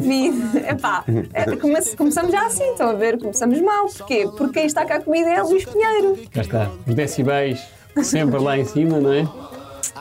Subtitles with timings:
[0.00, 0.58] vida.
[0.70, 3.18] Epá, é, come- começamos já assim, estão a ver?
[3.18, 3.86] Começamos mal.
[3.88, 4.28] Porquê?
[4.36, 6.18] Porque quem está cá comigo é o Luís Pinheiro.
[6.32, 6.70] Cá está.
[6.86, 7.60] Os decibéis
[8.02, 9.28] sempre lá em cima, não é?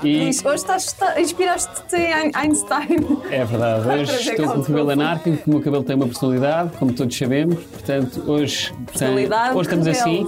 [0.04, 2.97] E Luís, hoje estás, está- inspiraste-te em Einstein.
[3.32, 6.93] é verdade, hoje estou com o cabelo anárquico, o meu cabelo tem uma personalidade, como
[6.93, 7.61] todos sabemos.
[7.63, 10.27] Portanto, hoje, tem- hoje estamos assim,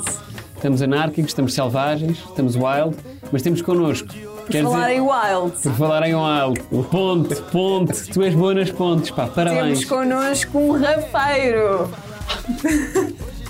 [0.56, 2.98] estamos anárquicos, estamos selvagens, estamos wild,
[3.32, 4.10] mas temos connosco.
[4.52, 8.54] Por quer falar dizer- em Wild, Por falar em wild, ponte, ponte, tu és boa
[8.54, 9.86] nas pontes, pá, temos parabéns.
[9.86, 11.90] connosco um rafeiro.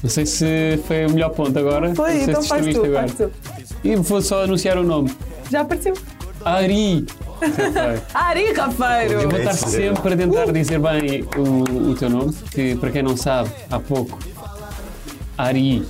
[0.04, 1.94] Não sei se foi o melhor ponto agora.
[1.94, 3.08] Foi, não sei então se faz tu, agora.
[3.08, 3.32] faz tu.
[3.84, 5.12] E vou só anunciar o nome.
[5.52, 5.94] Já apareceu.
[6.44, 7.06] Ari.
[8.14, 9.30] Ari Eu Rafeiro.
[9.30, 13.16] vou estar sempre a tentar dizer bem o, o teu nome, que para quem não
[13.18, 14.18] sabe, há pouco,
[15.38, 15.86] Ari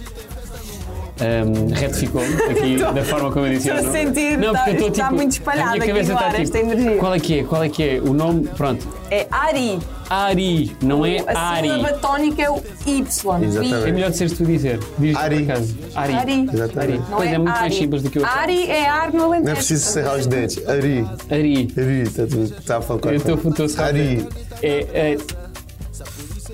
[1.21, 3.69] um, retificou-me aqui da forma como eu disse.
[3.69, 6.13] estou o a sentir, não, eu estou, está tipo, muito a espalhado minha aqui cabeça
[6.13, 6.97] no está ar tipo, esta energia.
[6.97, 7.43] Qual é que é?
[7.43, 8.01] Qual é que é?
[8.01, 8.87] O nome, pronto.
[9.11, 9.79] É Ari.
[10.09, 11.69] Ari, não é A Ari.
[11.69, 13.43] sílaba tónica é o Y.
[13.43, 13.73] Exatamente.
[13.87, 14.79] É melhor de seres tu dizer.
[14.97, 15.43] Diz Ari.
[15.43, 15.77] por acaso.
[15.95, 16.13] Ari.
[16.13, 16.49] Ari.
[16.53, 17.03] Exatamente.
[17.09, 17.59] Pois é, muito Ari.
[17.61, 18.25] mais simples do que eu.
[18.25, 19.45] Ari é ar no Alentejo.
[19.45, 20.67] Não é preciso serrar os dentes.
[20.67, 21.07] Ari.
[21.29, 21.67] Ari.
[21.77, 22.23] Ari, está.
[22.23, 24.27] Está a falar com Eu estou a Ari.
[24.61, 25.17] É, é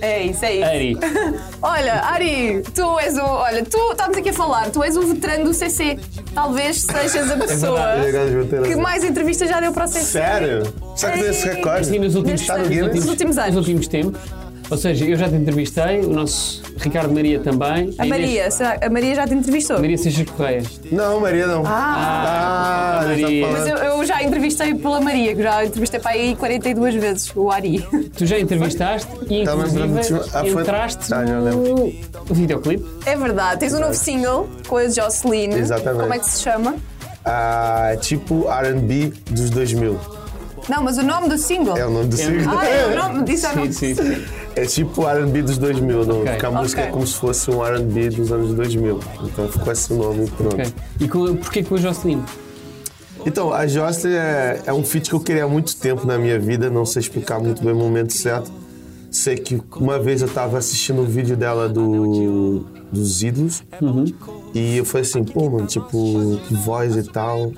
[0.02, 0.66] É isso, é isso.
[0.66, 0.98] Ari.
[1.62, 3.24] Olha, Ari, tu és o.
[3.24, 6.00] Olha, tu estamos aqui a falar, tu és o veterano do CC.
[6.34, 8.70] Talvez sejas a pessoa verdade.
[8.70, 10.06] que mais entrevistas já deu para o CC.
[10.06, 10.74] Sério?
[10.96, 11.82] Será que tem esse recorde?
[11.82, 12.96] Assim, nos últimos, Nestes Está no anos, Guinness?
[13.00, 13.56] nos últimos anos.
[13.56, 14.20] nos últimos tempos.
[14.70, 17.94] Ou seja, eu já te entrevistei, o nosso Ricardo Maria também.
[17.98, 19.80] A Maria, será- a Maria já te entrevistou?
[19.80, 20.64] Maria Seixas Correia.
[20.92, 21.64] Não, Maria não.
[21.66, 23.48] Ah, Ah, já Maria.
[23.48, 27.50] mas eu, eu já entrevistei pela Maria, que já entrevistei para aí 42 vezes o
[27.50, 27.86] Ari.
[28.18, 30.00] Tu já entrevistaste e Tá, inclusive
[30.34, 31.94] ah, foi- entraste já no
[32.32, 32.86] videoclipe.
[33.06, 35.54] É verdade, tens um novo single com a Jocelyn.
[35.54, 36.02] Exatamente.
[36.02, 36.76] Como é que se chama?
[37.24, 39.98] Ah, tipo R&B dos 2000.
[40.70, 41.78] Não, mas o nome do single.
[41.78, 42.58] É o nome do single.
[42.58, 44.26] Ah, é o nome disso é o Sim, sim, sim.
[44.56, 46.22] É tipo R&B dos 2000, não?
[46.22, 46.32] Ok.
[46.32, 49.00] Porque a música é como se fosse um R&B dos anos 2000.
[49.24, 50.56] Então ficou esse nome e pronto.
[50.56, 50.74] Ok.
[51.00, 52.22] E com, porquê com a Jocelyn?
[53.26, 56.40] Então, a Jocelyn é, é um feat que eu queria há muito tempo na minha
[56.40, 58.52] vida, não sei explicar muito bem o momento certo.
[59.12, 63.64] Sei que uma vez eu tava assistindo o vídeo dela do, dos ídolos
[64.54, 67.52] e eu falei assim, pô, mano, tipo, que voz e tal.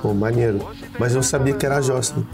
[0.00, 0.60] Pô, maneiro.
[0.98, 2.26] Mas eu não sabia que era a Jocelyn.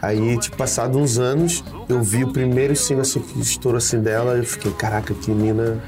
[0.00, 4.36] Aí, tipo, passado uns anos, eu vi o primeiro single assim, que estourou assim dela
[4.36, 5.82] e eu fiquei, caraca, que mina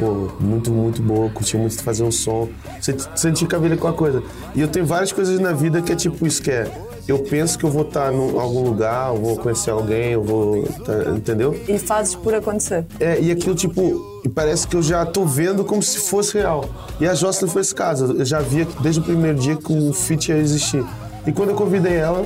[0.00, 2.48] pô, muito, muito boa, curti muito de fazer um som,
[2.80, 4.22] senti, senti que a vida com a coisa.
[4.54, 6.66] E eu tenho várias coisas na vida que é tipo isso, que é,
[7.06, 10.64] eu penso que eu vou estar em algum lugar, eu vou conhecer alguém, eu vou,
[10.84, 11.54] tá, entendeu?
[11.68, 12.86] E fazes por acontecer.
[12.98, 16.64] É, e aquilo, tipo, parece que eu já tô vendo como se fosse real.
[17.00, 19.92] E a Jocelyn foi esse caso, eu já via desde o primeiro dia que o
[19.92, 20.84] feat ia existir.
[21.26, 22.24] E quando eu convidei ela,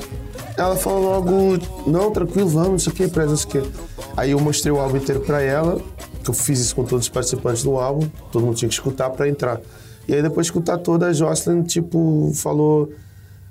[0.57, 3.71] ela falou logo, não, tranquilo, vamos, não sei o que, preza, não sei o que.
[4.17, 5.81] Aí eu mostrei o álbum inteiro pra ela,
[6.23, 9.11] que eu fiz isso com todos os participantes do álbum, todo mundo tinha que escutar
[9.11, 9.61] pra entrar.
[10.07, 12.93] E aí depois de escutar toda, a Jocelyn, tipo, falou,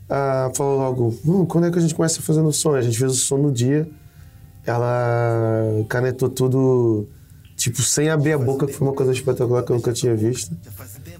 [0.09, 2.73] ah, falou logo, hum, quando é que a gente começa fazendo o som?
[2.75, 3.87] A gente fez o som no dia,
[4.65, 7.07] ela canetou tudo,
[7.63, 10.53] tipo, sem abrir a boca, que foi uma coisa espetacular que eu nunca tinha visto.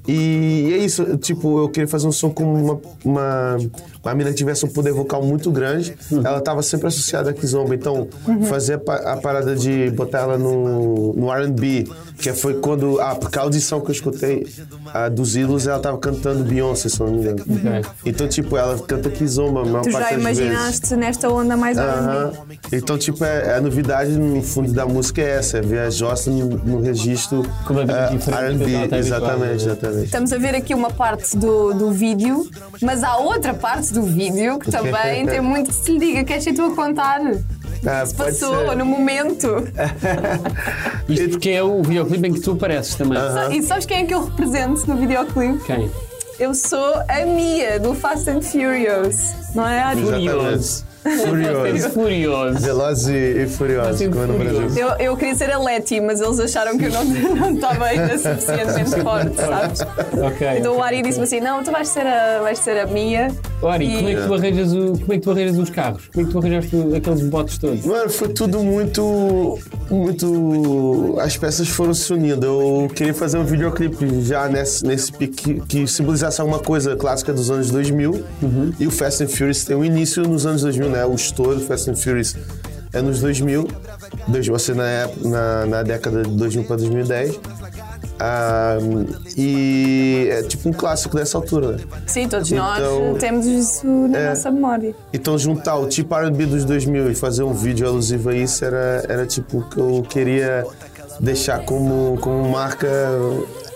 [0.07, 3.57] E, é isso, tipo, eu queria fazer um som com uma, uma,
[4.03, 5.95] uma mina que tivesse um poder vocal muito grande.
[6.11, 8.07] Ela tava sempre associada a Kizomba, então
[8.49, 11.87] fazer a, a parada de botar ela no, no R&B,
[12.17, 14.45] que foi quando, ah, porque a audição que eu escutei
[14.93, 17.43] a dos ídolos, ela tava cantando Beyoncé, se eu não me engano.
[18.05, 20.39] Então, tipo, ela canta Kizomba a maior Tu parte já das vezes.
[20.43, 22.37] imaginaste nesta onda mais menos?
[22.71, 26.43] Então, tipo, é, a novidade no fundo da música é essa, é ver a Jocelyn
[26.43, 28.97] no, no registro do que ela R&B, está habituada.
[28.97, 29.63] exatamente,
[30.01, 32.49] Estamos a ver aqui uma parte do, do vídeo,
[32.81, 36.23] mas há outra parte do vídeo que também tem muito que se lhe diga.
[36.23, 37.19] Queres ser tu a contar?
[37.85, 38.75] Ah, Se passou ser.
[38.75, 39.47] no momento.
[41.09, 43.19] Isto porque é o videoclipe em que tu apareces também.
[43.51, 45.63] E sabes quem é que eu represento no videoclipe?
[45.65, 45.91] Quem?
[46.39, 50.01] Eu sou a Mia do Fast and Furious, não é, Ari?
[51.03, 51.59] Furioso.
[51.59, 51.89] Furioso.
[51.89, 52.59] Furioso.
[52.59, 54.59] Velozes e, e Furiosos, Assim, como é no furioso.
[54.61, 54.87] Brasil.
[54.87, 57.03] Eu, eu queria ser a Letty, mas eles acharam que eu não,
[57.35, 59.81] não estava ainda suficientemente forte, sabes?
[59.81, 60.47] Ok.
[60.57, 60.87] Então o ok.
[60.87, 63.27] Ari disse-me assim: não, tu vais ser a, vais ser a Mia.
[63.63, 66.03] Ori, como é, que tu arranjas o, como é que tu arranjas os carros?
[66.13, 67.85] Como é que tu arranjaste o- aqueles botes todos?
[67.85, 69.57] Mano, foi tudo muito.
[69.89, 71.15] Muito.
[71.19, 72.45] As peças foram se unindo.
[72.45, 77.49] Eu queria fazer um videoclipe já nesse, nesse pique que simbolizasse alguma coisa clássica dos
[77.49, 78.23] anos 2000.
[78.79, 81.05] E o Fast and Furious tem um início nos anos 2000, né?
[81.05, 82.35] O estouro do Fast and Furious
[82.91, 83.67] é nos 2000.
[84.27, 87.39] 2000 assim, na, na, na década de 2000 para 2010.
[88.25, 88.77] Ah,
[89.35, 91.77] e é tipo um clássico dessa altura, né?
[92.07, 94.29] Sim, todos Então- nós temos isso na É.
[94.29, 94.95] nossa memória.
[95.11, 99.03] Então juntar o tipo R&B dos 2000 e fazer um vídeo alusivo a isso era,
[99.09, 100.65] era tipo o que eu queria
[101.19, 102.87] deixar como, como marca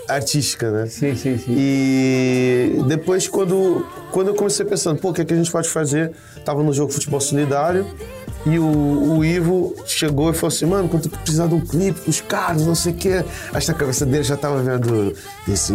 [0.07, 0.85] artística, né?
[0.88, 1.53] Sim, sim, sim.
[1.57, 5.67] E depois, quando, quando eu comecei pensando, pô, o que, é que a gente pode
[5.67, 6.13] fazer?
[6.45, 7.85] Tava no jogo Futebol Solidário
[8.47, 11.99] e o, o Ivo chegou e falou assim: mano, quando tu precisar de um clipe
[11.99, 13.25] pros caras, não sei o quê.
[13.53, 15.13] Acho que a cabeça dele já tava vendo
[15.47, 15.73] esse.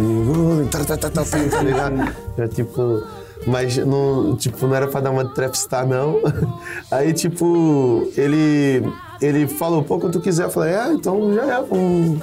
[0.71, 1.95] Tá, tá, tá, tá, tá ligado?
[2.37, 3.03] Já tipo.
[3.45, 6.21] Mas não, tipo, não era pra dar uma trapstar, não.
[6.89, 8.81] Aí, tipo, ele,
[9.21, 10.45] ele falou, pô, quando tu quiser.
[10.45, 12.21] Eu falei, é, então já é, vamos,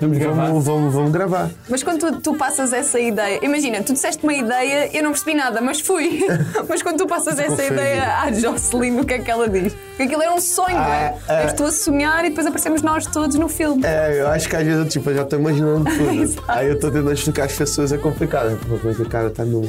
[0.00, 0.46] Vamos gravar.
[0.46, 1.50] vamos, vamos, vamos gravar.
[1.68, 5.34] Mas quando tu, tu passas essa ideia, imagina, tu disseste uma ideia, eu não percebi
[5.34, 6.24] nada, mas fui.
[6.68, 9.74] mas quando tu passas essa ideia à Jocelyn, o que é que ela diz?
[9.90, 11.14] Porque aquilo é um sonho, não é?
[11.28, 11.42] Ah, é.
[11.44, 13.82] És tu a sonhar e depois aparecemos nós todos no filme.
[13.84, 16.42] É, eu acho que às vezes eu, tipo, eu já tô imaginando tudo.
[16.48, 18.50] Aí eu tô tentando explicar às pessoas, é complicado.
[18.50, 19.62] É que o cara tá no.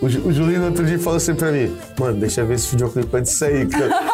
[0.00, 3.16] O, o Julinho outro dia falou assim pra mim, mano, deixa eu ver esse videoclipe
[3.16, 3.68] antes de sair.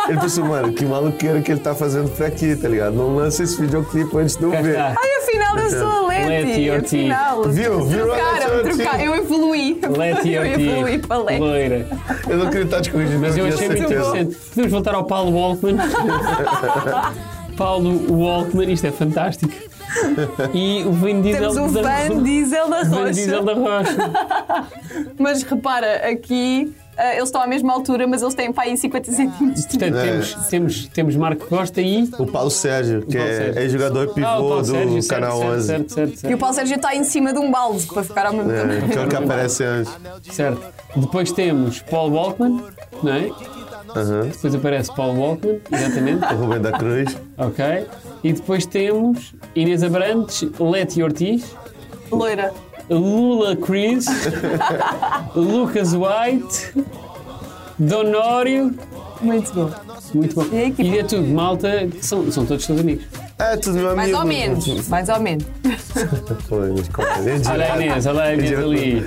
[0.08, 2.94] Ele pensou, mano, que maluqueira que ele tá fazendo pra aqui, tá ligado?
[2.94, 4.76] Não lança esse videoclipe antes de eu ver.
[4.78, 6.70] Ai, afinal eu sou a Leti.
[6.70, 7.42] Afinal.
[7.48, 7.84] Viu?
[7.84, 9.00] Viu a Trocaram, trocaram.
[9.00, 9.80] Eu evoluí.
[9.96, 11.40] Leti eu evoluí para Leti.
[11.40, 11.88] loira.
[12.28, 14.36] Eu não queria estar te corrigindo, Mas eu achei muito interessante.
[14.50, 15.76] Podemos voltar ao Paulo Walkman.
[17.56, 19.52] Paulo Walkman, isto é fantástico.
[20.54, 23.54] E o Vin Diesel Temos o da Van Diesel da Vin Diesel Rocha.
[23.54, 24.68] da Rocha.
[25.18, 29.66] Mas repara, aqui eles estão à mesma altura, mas eles têm para aí 50 centímetros.
[29.66, 30.02] Portanto, É.
[30.04, 32.08] temos, temos, temos Marco Costa e.
[32.18, 33.62] O Paulo Sérgio, que Paulo é, Sérgio.
[33.62, 35.66] é jogador pivô Ah, o Paulo do Sérgio, certo, Canal certo, 11.
[35.66, 38.32] Certo, certo, E o Paulo Sérgio está em cima de um balde para ficar ao
[38.34, 38.72] mesmo tempo.
[38.72, 39.92] É, aquele que aparece antes.
[40.30, 40.62] certo.
[40.96, 42.62] Depois temos Paul Walkman,
[43.02, 43.30] não é?
[43.96, 44.22] Aham.
[44.28, 46.24] Depois aparece Paul Walkman, exatamente.
[46.24, 47.16] O Rubem da Cruz.
[47.38, 47.86] Ok.
[48.24, 51.44] E depois temos Inês Abrantes, Leti Ortiz,
[52.10, 52.52] Loira.
[52.92, 54.06] Lula Chris,
[55.34, 56.74] Lucas White,
[57.78, 58.74] Donório.
[59.20, 59.70] Muito bom.
[60.14, 60.44] Muito bom.
[60.52, 60.74] E?
[60.82, 63.04] E é tudo, malta, que são, são todos teus amigos.
[63.38, 63.96] É, tudo meu amigo.
[63.96, 64.88] Mais ou menos.
[64.88, 65.46] Mais ou menos.
[67.50, 69.06] Olha a Inês, olha a Inês ali.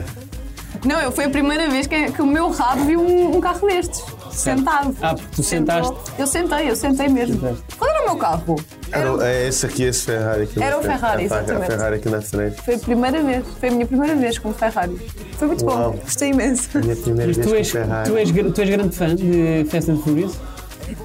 [0.86, 3.68] Não, eu foi a primeira vez que, que o meu rabo viu um, um carro
[3.68, 4.04] destes.
[4.36, 4.96] Sentado.
[5.02, 5.76] Ah, porque tu Sentou.
[5.84, 6.12] sentaste.
[6.22, 7.36] Eu sentei, eu sentei mesmo.
[7.40, 7.64] Sentaste.
[7.78, 8.56] Qual era o meu carro?
[8.92, 10.62] Era, é esse aqui, esse Ferrari aqui.
[10.62, 11.00] Era o frente.
[11.00, 11.68] Ferrari, A- A exatamente.
[11.68, 12.62] Ferrari aqui na frente.
[12.62, 13.46] Foi a primeira vez.
[13.60, 14.96] Foi a minha primeira vez com o Ferrari.
[15.38, 15.92] Foi muito Uau.
[15.94, 15.98] bom.
[16.00, 16.70] Gostei imenso.
[16.80, 18.10] Minha primeira Mas vez tu com és, Ferrari.
[18.10, 20.34] tu, és, tu és grande fã de Fast and Furious?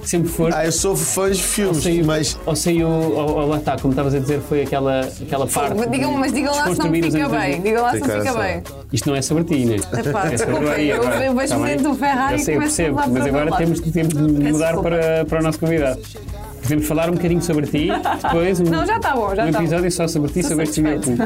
[0.04, 0.56] Sempre foste?
[0.56, 3.92] Ah, eu sou fã de filmes, Saiu- mas Ou saiu, ou, ou lá está, como
[3.92, 5.74] estavas a dizer, foi aquela, aquela parte.
[5.76, 7.50] Mas digam, mas digam lá se não fica bem.
[7.54, 7.62] 80.
[7.62, 8.62] Digam lá se não fica bem.
[8.92, 9.82] Isto não é sobre ti, Inês.
[9.92, 11.66] Epá, É sobre desculpem, Maria eu- agora, eu vejo está bem?
[11.66, 14.14] dentro do Ferrari Eu sei, e eu começo a percebo, levar mas agora temos, temos
[14.14, 14.82] de mudar desculpa.
[14.90, 16.00] para, para o nosso convidado.
[16.62, 17.88] Podemos falar um bocadinho sobre ti,
[18.22, 19.64] depois um, Não, já está bom, já um está bom.
[19.64, 21.22] episódio só sobre ti, Estou sobre este videoclipe.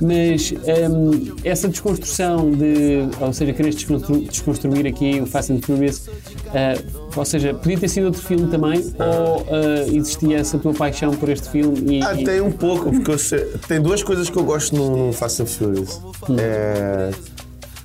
[0.00, 0.52] Mas
[0.90, 6.08] hum, essa desconstrução de, ou seja, queres desconstru- desconstruir aqui o Fast and Furious,
[6.54, 6.80] ah,
[7.16, 11.28] ou seja, podia ter sido outro filme também, ou ah, existia essa tua paixão por
[11.28, 11.98] este filme?
[11.98, 14.74] E, Ah, e- tem um pouco, porque eu sei- tem duas coisas que eu gosto
[14.76, 16.00] no, no Fast and Furious.
[16.28, 16.36] Hum.
[16.38, 17.10] É,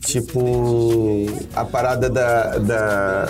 [0.02, 3.30] tipo, a parada da, da,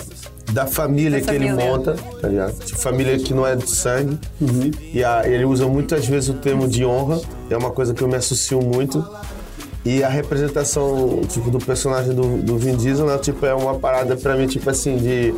[0.56, 1.70] da família Da que ele família.
[1.72, 2.54] monta, tá ligado?
[2.64, 4.18] Tipo, família que não é de sangue.
[4.40, 4.72] Uhum.
[4.94, 7.20] E a- ele usa muitas vezes o termo de honra,
[7.50, 9.06] é uma coisa que eu me associo muito.
[9.84, 13.18] E a representação, tipo, do personagem do, do Vin Diesel, né?
[13.18, 15.34] Tipo, é uma parada pra mim, tipo assim, de...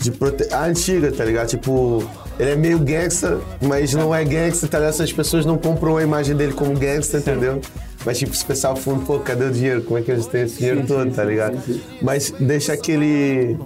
[0.00, 0.52] de prote...
[0.52, 1.46] A antiga, tá ligado?
[1.48, 2.02] Tipo,
[2.38, 4.92] ele é meio gangsta, mas não é gangsta, tá ligado?
[4.94, 7.60] Essas pessoas não compram a imagem dele como gangsta, entendeu?
[8.04, 9.82] Mas, tipo, se pensar ao fundo, pô, cadê o dinheiro?
[9.82, 11.56] Como é que eles têm esse dinheiro todo, tá ligado?
[12.02, 13.56] Mas deixa aquele...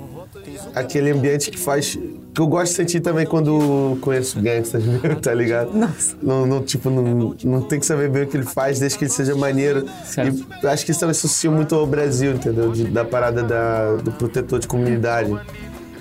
[0.75, 1.99] Aquele ambiente que faz...
[2.35, 4.83] Que eu gosto de sentir também quando conheço gangsters,
[5.21, 5.77] tá ligado?
[5.77, 6.17] Nossa.
[6.23, 9.05] Não, não, tipo, não, não tem que saber bem o que ele faz, desde que
[9.05, 9.85] ele seja maneiro.
[10.05, 10.47] Certo.
[10.63, 12.73] E acho que isso também associa muito ao Brasil, entendeu?
[12.73, 15.31] De- da parada da, do protetor de comunidade.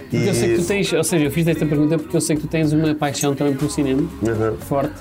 [0.09, 2.35] E, eu sei que tu tens, ou seja, eu fiz esta pergunta porque eu sei
[2.37, 4.57] que tu tens uma paixão também pelo cinema, Uhum.
[4.57, 4.93] forte,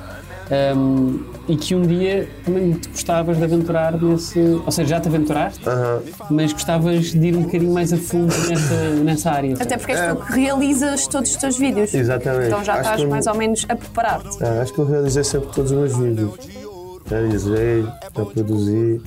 [0.76, 4.38] hum, e que um dia também te gostavas de aventurar nesse.
[4.64, 6.00] Ou seja, já te aventuraste, Aham.
[6.30, 9.54] mas gostavas de ir um bocadinho mais a fundo nessa, nessa área.
[9.60, 11.92] Até porque és tu que realizas todos os teus vídeos.
[11.92, 12.46] Exatamente.
[12.46, 14.42] Então já Acho estás eu- mais ou menos a preparar-te.
[14.44, 16.30] É, acho que eu realizei sempre todos os meus vídeos.
[17.08, 19.00] Realizei, já produzi.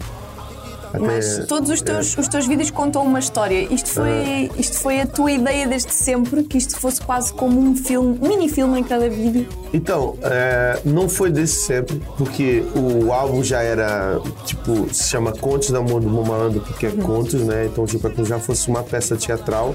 [0.93, 3.67] Até, Mas todos os teus, os teus vídeos contam uma história.
[3.73, 7.75] Isto foi, isto foi a tua ideia desde sempre, que isto fosse quase como um
[7.75, 9.47] filme, um mini-filme em cada vídeo.
[9.73, 15.71] Então, é, não foi desse sempre, porque o álbum já era, tipo, se chama Contos
[15.71, 17.65] da Amor do Malandro, porque é contos, né?
[17.65, 19.73] Então, tipo, é como já fosse uma peça teatral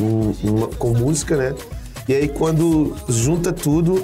[0.00, 1.54] um- uma- com música, né?
[2.08, 4.02] E aí, quando junta tudo,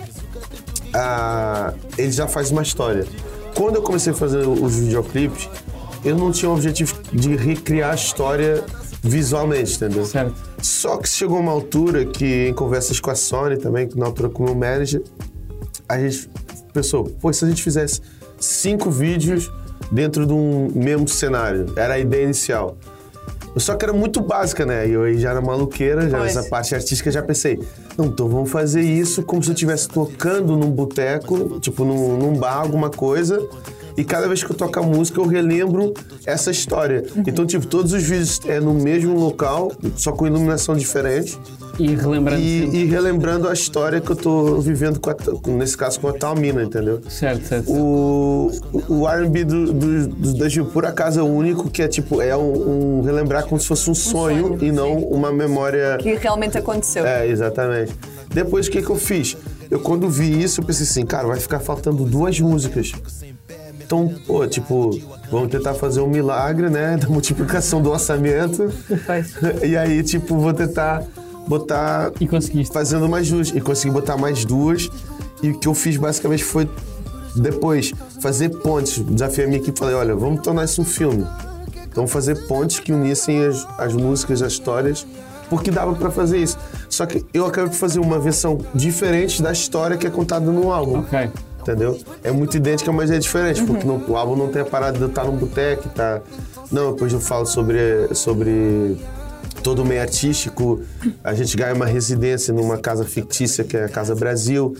[0.92, 3.06] ah, ele já faz uma história.
[3.54, 5.48] quando eu comecei a fazer os videoclipes,
[6.04, 8.64] eu não tinha o objetivo de recriar a história
[9.02, 10.04] visualmente, entendeu?
[10.04, 10.34] Certo.
[10.62, 14.42] Só que chegou uma altura que, em conversas com a Sony também, na altura com
[14.42, 15.02] o meu manager,
[15.88, 16.30] a gente
[16.72, 18.00] pensou, pô, se a gente fizesse
[18.38, 19.50] cinco vídeos
[19.90, 22.76] dentro de um mesmo cenário, era a ideia inicial.
[23.56, 24.86] Só que era muito básica, né?
[24.86, 27.58] E eu aí já era maluqueira, já nessa parte artística já pensei,
[27.98, 32.34] não, então vamos fazer isso como se eu estivesse tocando num boteco, tipo num, num
[32.34, 33.44] bar, alguma coisa.
[33.96, 35.92] E cada vez que eu toco a música, eu relembro
[36.26, 37.04] essa história.
[37.26, 41.38] Então, tipo, todos os vídeos é no mesmo local, só com iluminação diferente.
[41.78, 42.40] E relembrando.
[42.42, 46.08] E, e relembrando a história que eu tô vivendo, com a, com- nesse caso, com
[46.08, 47.00] a tal mina, entendeu?
[47.08, 47.72] Certo, certo.
[47.72, 48.50] O,
[48.88, 52.20] o R&B do, do, do da Gil, por acaso, é o único que é tipo,
[52.20, 55.96] é um, um relembrar como se fosse um sonho, sonho, e não uma memória...
[55.98, 57.06] Que realmente aconteceu.
[57.06, 57.94] É, exatamente.
[58.32, 59.36] Depois, o que que eu fiz?
[59.70, 62.92] Eu, quando vi isso, eu pensei assim, cara, vai ficar faltando duas músicas.
[63.90, 64.96] Então, pô, tipo,
[65.32, 66.94] vamos tentar fazer um milagre, né?
[67.02, 68.70] Da multiplicação do orçamento.
[69.66, 71.02] E aí, tipo, vou tentar
[71.48, 72.72] botar E conseguiste.
[72.72, 73.48] fazendo mais duas.
[73.48, 74.88] E consegui botar mais duas.
[75.42, 76.70] E o que eu fiz basicamente foi
[77.34, 77.92] depois
[78.22, 78.96] fazer pontes.
[79.00, 81.26] Desafiei a minha equipe e falei: olha, vamos tornar isso um filme.
[81.90, 85.04] Então fazer pontes que unissem as, as músicas, as histórias,
[85.48, 86.56] porque dava pra fazer isso.
[86.88, 90.70] Só que eu acabei de fazer uma versão diferente da história que é contada no
[90.70, 91.00] álbum.
[91.00, 91.28] Ok.
[91.60, 91.98] Entendeu?
[92.24, 95.04] É muito idêntica, mas é diferente, porque no- o álbum não tem a parada de
[95.04, 96.20] estar num boteco, tá?
[96.72, 98.96] Não, depois eu falo sobre, sobre
[99.62, 100.80] todo o meio artístico.
[101.22, 104.74] A gente ganha uma residência numa casa fictícia, que é a Casa Brasil.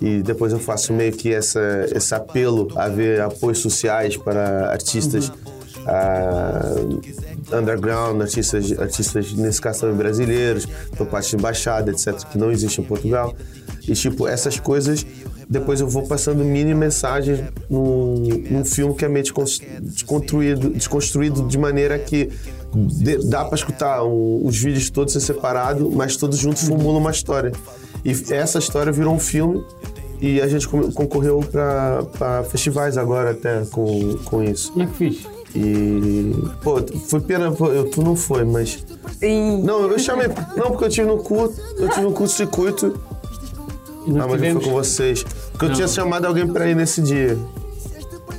[0.00, 1.60] E depois eu faço meio que essa,
[1.94, 5.30] esse apelo a ver apoios sociais para artistas
[5.86, 6.74] ah,
[7.52, 10.66] underground, artistas, artistas, nesse caso também brasileiros,
[10.96, 13.34] por parte de embaixada, etc., que não existe em Portugal.
[13.86, 15.04] E, tipo, essas coisas,
[15.48, 18.14] depois eu vou passando mini mensagens num,
[18.50, 22.30] num filme que é meio descons- desconstruído, desconstruído de maneira que
[22.74, 27.52] de- dá para escutar os vídeos todos em separado, mas todos juntos formulam uma história.
[28.04, 29.62] E essa história virou um filme
[30.20, 34.72] e a gente con- concorreu para festivais agora até com, com isso.
[34.72, 35.26] Como é que fiz?
[35.54, 36.76] E, pô,
[37.06, 38.84] foi pena, pô, eu, tu não foi, mas.
[39.22, 40.26] E Não, eu chamei.
[40.56, 42.86] Não, porque eu tive no curto, eu tive no curto-circuito.
[42.88, 43.13] E
[44.06, 45.24] nós Ah, mas eu tivemos- fui com vocês.
[45.52, 45.76] Porque eu Não.
[45.76, 47.38] tinha chamado alguém pra ir nesse dia.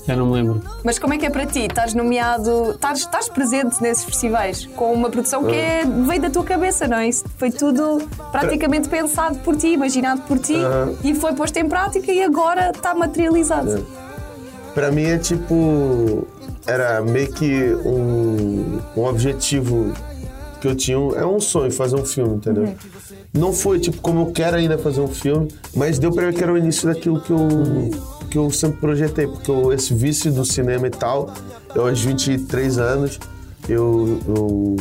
[0.07, 0.61] Já não me lembro.
[0.83, 1.61] Mas como é que é para ti?
[1.61, 6.43] Estás nomeado, estás, estás presente nesses festivais com uma produção que é, veio da tua
[6.43, 7.07] cabeça, não é?
[7.07, 10.93] Isso foi tudo praticamente pensado por ti, imaginado por ti Aham.
[11.03, 13.83] e foi posto em prática e agora está materializado.
[14.75, 16.27] Pra mim é tipo.
[16.67, 19.91] Era meio que um, um objetivo
[20.61, 20.97] que eu tinha.
[21.15, 22.75] É um sonho fazer um filme, entendeu?
[23.37, 26.41] Não foi tipo como eu quero ainda fazer um filme, mas deu pra ver que
[26.43, 27.47] era o início daquilo que eu,
[28.31, 29.27] que eu sempre projetei.
[29.27, 31.29] Porque eu- esse vício do cinema e tal,
[31.75, 33.19] eu aos 23 anos,
[33.67, 34.19] eu.
[34.27, 34.75] eu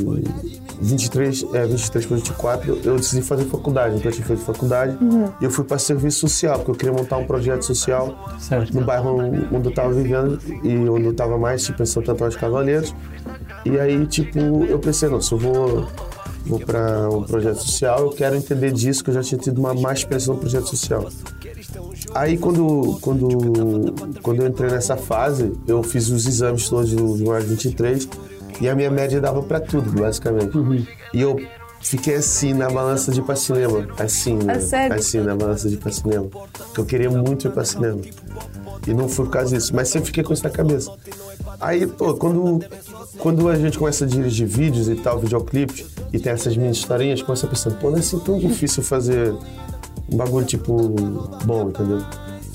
[0.80, 3.96] 23, é, 23 para 24, eu decidi fazer faculdade.
[3.96, 4.98] Então eu tinha feito faculdade
[5.40, 8.74] e eu fui para serviço social, porque eu queria montar um projeto social Certo.
[8.74, 9.16] no bairro
[9.52, 12.94] onde eu tava vivendo e onde eu tava mais, tipo, em Santo Antônio dos Cavaleiros.
[13.64, 15.86] E aí, tipo, eu pensei, não, se eu vou,
[16.46, 19.74] vou para um projeto social, eu quero entender disso, que eu já tinha tido uma
[19.74, 21.08] má experiência no projeto social.
[22.14, 27.24] Aí, quando, quando, quando eu entrei nessa fase, eu fiz os exames todos do, do
[27.26, 28.08] mais 23
[28.60, 30.56] e a minha média dava pra tudo, basicamente.
[31.12, 31.40] E eu
[31.84, 33.86] fiquei assim na balança de ir pra cinema.
[33.98, 34.54] Assim, né?
[34.94, 36.26] Assim, na balança de ir pra cinema.
[36.26, 38.00] Porque eu queria muito ir pra cinema.
[38.86, 40.90] E não foi por causa disso, mas sempre fiquei com isso na cabeça.
[41.60, 42.64] Aí, pô, quando,
[43.18, 47.22] quando a gente começa a dirigir vídeos e tal, videoclipes, e tem essas mini historinhas,
[47.22, 49.32] começa pensando, pô, não é assim tão difícil fazer
[50.10, 50.88] um bagulho, tipo,
[51.44, 52.04] bom, entendeu?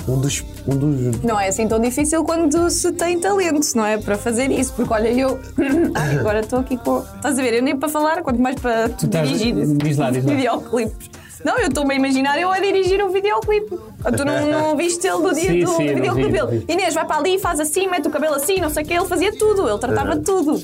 [0.07, 0.43] Um dos.
[0.67, 3.97] Um dos Não é assim tão difícil quando se tem talento, não é?
[3.97, 5.39] Para fazer isso, porque olha, eu.
[5.95, 7.03] Ai, agora estou aqui com.
[7.15, 7.53] Estás a ver?
[7.55, 10.33] Eu nem para falar, quanto mais para estás- dirigir diz lá, diz lá.
[10.33, 11.09] videoclipes.
[11.43, 13.69] Não, eu estou-me a imaginar eu a dirigir um videoclipe.
[14.17, 16.31] Tu não, não viste ele do dia Sim, do sim, videoclipe
[16.65, 16.73] vi.
[16.73, 18.93] Inês, vai para ali, faz assim, mete o cabelo assim, não sei o que.
[18.93, 20.61] Ele fazia tudo, ele tratava de tudo.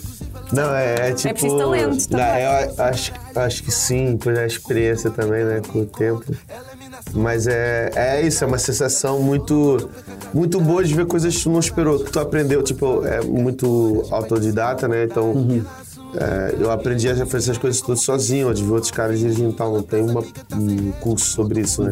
[0.51, 1.33] Não, é, é tipo.
[1.33, 2.43] preciso talento Não, também.
[2.43, 6.25] eu acho, acho que sim, por a experiência também, né, com o tempo.
[7.13, 9.89] Mas é, é isso, é uma sensação muito,
[10.33, 12.61] muito boa de ver coisas que tu não esperou, que tu aprendeu.
[12.61, 15.05] Tipo, é muito autodidata, né?
[15.05, 15.33] Então,
[16.17, 19.73] é, eu aprendi a fazer essas coisas todas sozinho, de ver outros caras dirigindo tal.
[19.73, 20.23] Não tem uma-
[20.53, 21.91] um curso sobre isso, né?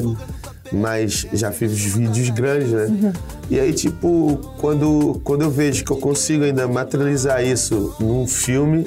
[0.72, 3.14] Mas já fiz vídeos grandes, né?
[3.50, 8.86] E aí, tipo, quando, quando eu vejo que eu consigo ainda materializar isso num filme,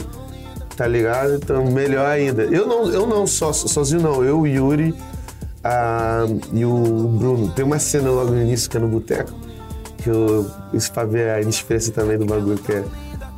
[0.77, 1.37] tá ligado?
[1.37, 2.43] Então, melhor ainda.
[2.43, 4.25] Eu não, eu não só, sozinho, não.
[4.25, 4.95] Eu, Yuri
[5.67, 6.75] ah, e o
[7.09, 7.49] Bruno.
[7.51, 9.33] Tem uma cena logo no início que é no boteco.
[9.99, 10.47] que eu.
[10.73, 12.85] Isso pra ver a inexperiência também do bagulho, que é.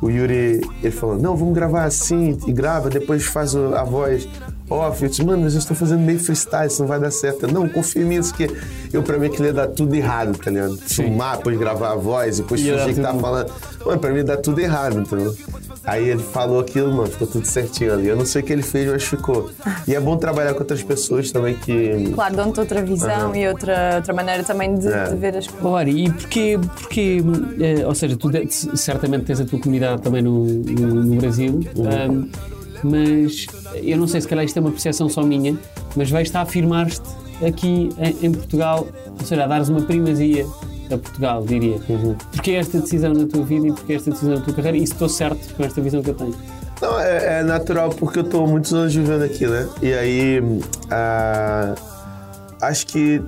[0.01, 4.29] O Yuri, ele falou, não, vamos gravar assim, e grava, depois faz a voz
[4.69, 5.03] off.
[5.03, 7.43] Eu disse, mano, eu já estou fazendo meio freestyle, isso não vai dar certo.
[7.43, 8.49] Eu, Não, confia em mim, isso que
[8.93, 10.77] eu pra mim que ia dar tudo errado, tá ligado?
[10.77, 13.51] Filmar, depois gravar a voz, depois dar fingir que tá falando.
[13.85, 15.35] Mano, pra mim dá tudo errado, entendeu?
[15.89, 18.07] Aí ele falou aquilo, mano, ficou tudo certinho ali.
[18.07, 19.49] Eu não sei o que ele fez, mas ficou.
[19.87, 22.11] E é bom trabalhar com outras pessoas também que.
[22.13, 23.35] Claro, dão-te outra visão Aham.
[23.37, 25.09] e outra, outra maneira também de, É.
[25.09, 25.65] de ver as coisas.
[25.65, 27.17] Olha, e porquê, porquê
[27.59, 31.59] eh, ou seja, tu de- certamente tens a tua comunidade também no, no, no Brasil,
[31.77, 32.29] ahm,
[32.83, 33.47] mas
[33.83, 35.57] eu não sei se calhar isto é uma percepção só minha,
[35.95, 37.01] mas vais-te a afirmar-te
[37.45, 38.87] aqui em, em Portugal,
[39.19, 40.45] ou seja, a dares uma primazia
[40.91, 41.77] a Portugal, diria.
[42.31, 44.77] Porquê esta decisão na tua vida e porquê esta decisão na tua carreira?
[44.77, 46.35] E se estou certo com esta visão que eu tenho?
[46.81, 49.67] Não, é, é natural porque eu tô muitos anos vivendo aqui, né?
[49.81, 50.41] E aí,
[50.89, 51.75] ah,
[52.61, 53.21] acho que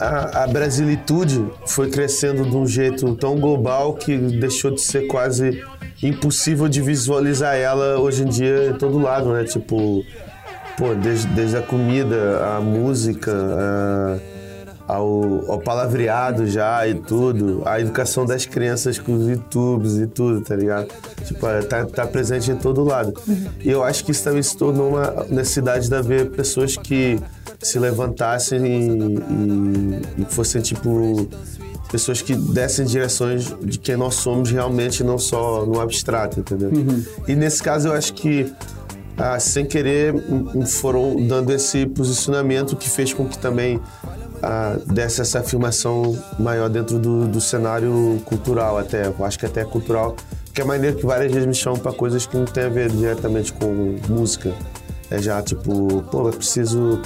[0.00, 5.62] a, a brasilitude foi crescendo de um jeito tão global que deixou de ser quase
[6.02, 9.44] impossível de visualizar ela hoje em dia em todo lado, né?
[9.44, 10.04] Tipo,
[10.76, 14.18] pô, desde, desde a comida, a música, a-
[14.86, 20.40] ao, ao palavreado já e tudo, a educação das crianças com os YouTubes e tudo,
[20.40, 20.88] tá ligado?
[21.24, 23.12] Tipo, é, tá, tá presente em todo lado.
[23.60, 27.18] E eu acho que isso também se tornou uma necessidade de haver pessoas que
[27.60, 29.18] se levantassem e,
[30.18, 31.28] e, e fossem, tipo,
[31.90, 36.70] pessoas que dessem direções de quem nós somos realmente, não só no abstrato, entendeu?
[37.26, 38.52] E nesse caso eu acho que
[39.18, 40.14] ah, sem querer,
[40.66, 43.80] foram dando esse posicionamento que fez com que também
[44.42, 49.64] ah, desse essa afirmação maior dentro do, do cenário cultural até, eu acho que até
[49.64, 50.14] cultural,
[50.52, 52.90] que é maneiro que várias vezes me chamam para coisas que não tem a ver
[52.90, 54.52] diretamente com música.
[55.10, 57.00] É já tipo, pô, eu preciso.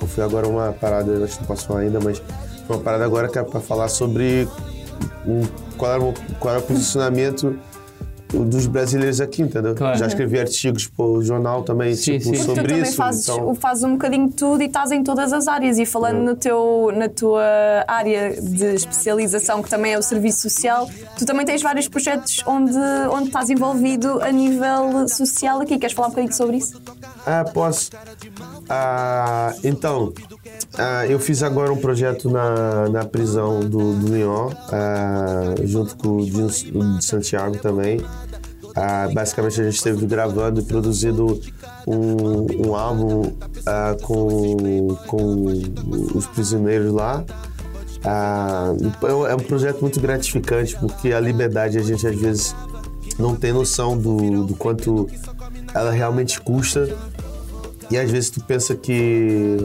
[0.00, 2.20] Eu fui agora uma parada, acho que não posso falar ainda, mas
[2.68, 4.46] uma parada agora que é para falar sobre
[5.26, 5.46] um-
[5.78, 7.58] qual, era qual era o posicionamento
[8.32, 9.74] dos brasileiros aqui, entendeu?
[9.74, 9.98] Claro.
[9.98, 12.32] Já escrevi artigos pro jornal também, Sim, tipo, sim.
[12.32, 12.96] Tu sobre também isso.
[12.96, 15.78] fazes, então, fazes um bocadinho de tudo e estás em todas as áreas.
[15.78, 17.44] E falando no teu, na tua
[17.86, 22.78] área de especialização, que também é o serviço social, tu também tens vários projetos onde,
[23.10, 25.78] onde estás envolvido a nível social aqui.
[25.78, 26.80] Queres falar um bocadinho sobre isso?
[27.26, 27.90] Ah, posso.
[28.68, 30.12] Ah, então,
[30.78, 36.16] ah, eu fiz agora um projeto na, na prisão do, do Lyon, ah, junto com
[36.16, 36.24] o
[36.98, 38.00] de Santiago também.
[38.74, 41.38] Ah, basicamente a gente esteve gravando e produzindo
[41.86, 43.32] um, um álbum
[43.66, 45.44] ah, com, com
[46.14, 47.22] os prisioneiros lá.
[48.04, 52.56] Ah, é um- é um projeto muito gratificante porque a liberdade a gente às vezes
[53.18, 55.06] não tem noção do, do quanto
[55.74, 56.88] ela realmente custa
[57.90, 59.56] e às vezes tu pensa que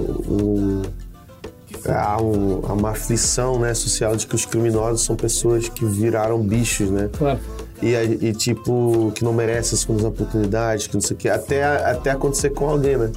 [1.87, 6.39] há, um- há uma aflição né, social de que os criminosos são pessoas que viraram
[6.41, 7.09] bichos, né?
[7.17, 7.39] Claro.
[7.81, 11.63] E, e, tipo, que não merecem as segundas oportunidades, que não sei o quê, até,
[11.63, 13.11] até acontecer com alguém, né?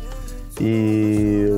[0.60, 1.48] E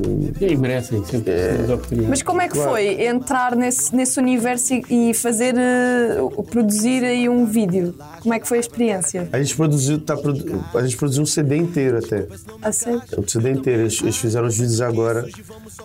[0.41, 2.09] E aí merecem sempre as oportunidades.
[2.11, 2.71] Mas como é que Claro.
[2.71, 6.19] foi entrar nesse, nesse universo e, fazer, eh,
[6.51, 7.95] produzir aí um vídeo?
[8.21, 9.29] Como é que foi a experiência?
[9.33, 12.27] a gente produziu, tá, produ- a gente produziu um CD inteiro até.
[12.63, 13.03] A sério?
[13.19, 13.83] Um CD inteiro.
[13.83, 15.27] Eles, eles fizeram os vídeos agora.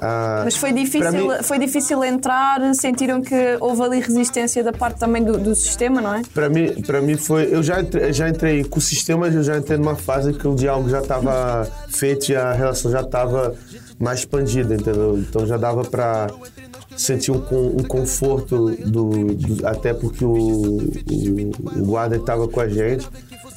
[0.01, 4.99] Ah, Mas foi difícil, mim- foi difícil entrar, sentiram que houve ali resistência da parte
[4.99, 6.21] também do, do sistema, não é?
[6.33, 7.53] Pra mim, pra mim foi.
[7.53, 10.55] Eu já entrei, já entrei com o sistema, eu já entrei numa fase que o
[10.55, 13.55] diálogo já estava feito e a relação já estava
[13.99, 15.17] mais expandida, entendeu?
[15.17, 16.27] Então já dava pra
[16.95, 22.59] sentir um, um conforto do, do- até porque o, o, o guarda que tava com
[22.61, 23.07] a gente.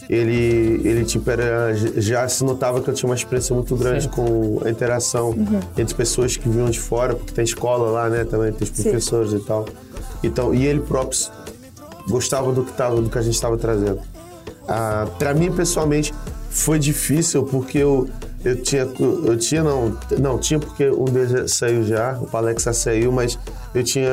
[0.08, 4.60] Ele, ele tipo, era, já se notava que eu tinha uma experiência muito grande com
[4.64, 5.32] a interação
[5.78, 8.24] entre pessoas que vinham de fora, porque tem escola lá, né?
[8.24, 8.82] Também tem os Sim.
[8.82, 9.66] professores e tal.
[10.24, 11.16] Então, e ele próprio
[12.08, 14.00] gostava do que, tava, do que a gente estava trazendo.
[14.66, 16.12] Ah, para mim, pessoalmente,
[16.50, 18.08] foi difícil porque eu,
[18.44, 18.82] eu tinha.
[19.24, 19.96] Eu tinha, não.
[20.18, 23.38] Não, tinha porque um deles saiu já, o Palexa saiu, mas
[23.74, 24.10] eu tinha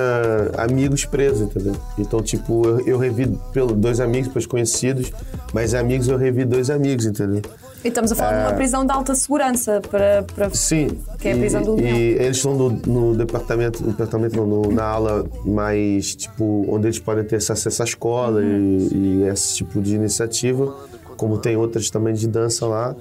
[0.58, 1.76] amigos presos, entendeu?
[1.98, 5.12] Então, tipo, eu, eu revi pelo, dois amigos, depois conhecidos,
[5.54, 7.42] mas amigos eu revi dois amigos, entendeu?
[7.84, 10.24] E estamos a falar de uma prisão de alta segurança para.
[10.36, 10.50] para...
[10.50, 10.90] Sim.
[11.20, 11.96] Que é a e- prisão do E Leão.
[11.98, 17.00] eles estão no, no departamento, no departamento não, no- na ala mais, tipo, onde eles
[17.00, 20.76] podem ter acesso à escola e, e esse tipo de iniciativa,
[21.16, 22.96] como tem outras também de dança lá.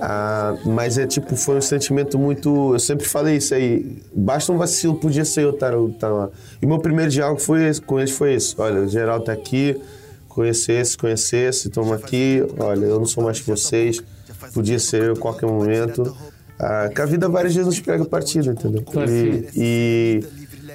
[0.00, 2.74] Ah, mas é tipo, foi um sentimento muito.
[2.74, 4.02] Eu sempre falei isso aí.
[4.14, 6.30] Basta um vacilo, podia ser eu estar, lá.
[6.60, 8.54] E meu primeiro diálogo foi esse- com eles foi isso.
[8.58, 9.80] Olha, o geral tá aqui,
[10.28, 12.44] conhecesse, conhecesse, estamos aqui.
[12.58, 14.02] Olha, eu não sou mais que vocês.
[14.52, 16.14] Podia ser eu a qualquer momento.
[16.58, 18.82] Ah, que a vida várias vezes nos pega partida, entendeu?
[18.82, 20.24] Claro e, e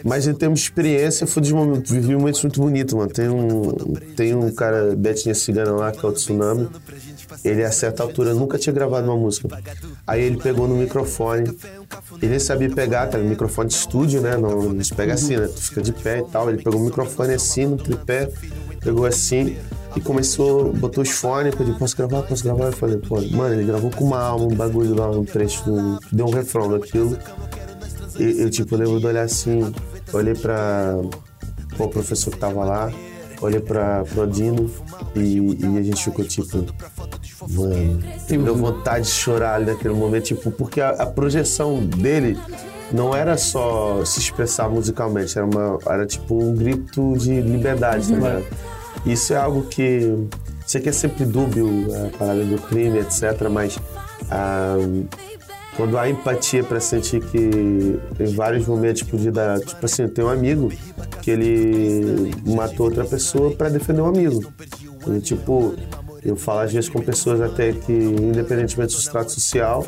[0.03, 3.09] Mas em termos de experiência, foi dos momentos, vivi momentos muito bonitos, mano.
[3.09, 3.71] Tem um,
[4.15, 6.67] tem um cara, Betinha Cigana lá, que é o Tsunami.
[7.43, 9.47] Ele, a certa altura, nunca tinha gravado uma música.
[10.05, 11.55] Aí ele pegou no microfone.
[12.21, 13.17] Ele nem sabia pegar, tá?
[13.17, 14.37] Microfone de estúdio, né?
[14.37, 15.47] Não, eles pegam assim, né?
[15.47, 16.49] Tu fica de pé e tal.
[16.49, 18.29] Ele pegou o microfone assim, no tripé,
[18.81, 19.57] pegou assim
[19.95, 22.65] e começou, botou os fones, pediu, posso gravar, posso gravar?
[22.65, 25.97] Eu falei, pô, mano, ele gravou com uma alma, um bagulho lá, um trecho, um,
[26.11, 27.17] deu um refrão daquilo.
[28.19, 29.73] E eu, tipo, lembro de olhar assim,
[30.13, 30.33] olhei
[31.77, 32.91] pô, o professor que tava lá,
[33.41, 34.69] olhei pra, pro Dino
[35.15, 36.65] e, e a gente ficou tipo,
[37.49, 42.37] mano, deu vontade de chorar ali naquele momento, tipo, porque a, a projeção dele
[42.91, 48.15] não era só se expressar musicalmente, era, uma, era tipo um grito de liberdade, tá
[48.15, 48.45] ligado?
[49.05, 50.27] Isso é algo que.
[50.65, 53.79] Sei que é sempre dúbio a parada do crime, etc., mas.
[54.29, 54.75] ah,
[55.79, 57.37] quando há empatia para sentir que
[58.19, 59.61] em vários momentos podia dar.
[59.61, 60.69] Tipo assim, tenho um amigo
[61.21, 64.43] que ele matou outra pessoa para defender um amigo.
[65.07, 65.73] E, tipo,
[66.21, 69.85] eu falo às vezes com pessoas até que, independentemente do extrato social,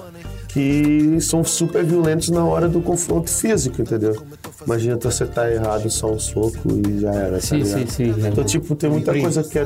[0.48, 4.16] que são super violentos na hora do confronto físico, entendeu?
[4.65, 7.80] Imagina tu acertar errado só um soco e já era, tá Sim, ligado?
[7.80, 8.28] sim, sim.
[8.28, 9.65] Então, tipo, tem muita coisa que é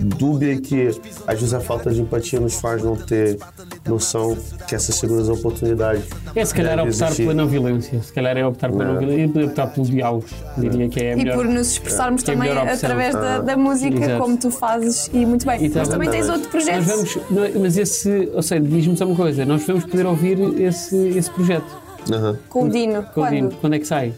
[0.00, 0.88] dúbia e que
[1.26, 3.38] às vezes a falta de empatia nos faz não ter
[3.86, 4.36] noção
[4.66, 6.04] que essas segundas oportunidades.
[6.34, 7.22] É se calhar optar existir.
[7.22, 8.02] pela não violência.
[8.02, 8.98] Se calhar é optar pela não Não.
[9.00, 10.24] violência e poder optar pelo diálogo.
[10.58, 11.36] Diria que é a E melhor.
[11.36, 12.74] por nos expressarmos é a também opção.
[12.74, 14.22] através da, da música, Exato.
[14.22, 15.64] como tu fazes, e muito bem.
[15.64, 16.84] E Mas também tens outro projeto.
[16.84, 20.96] Vamos, é- mas esse, ou seja, diz-me só uma coisa, nós vamos poder ouvir esse,
[21.16, 21.87] esse projeto.
[22.12, 22.38] Aham.
[22.48, 23.02] Com o Dino.
[23.02, 23.30] Com o Quando?
[23.30, 23.50] Dino.
[23.60, 24.14] Quando é que sai?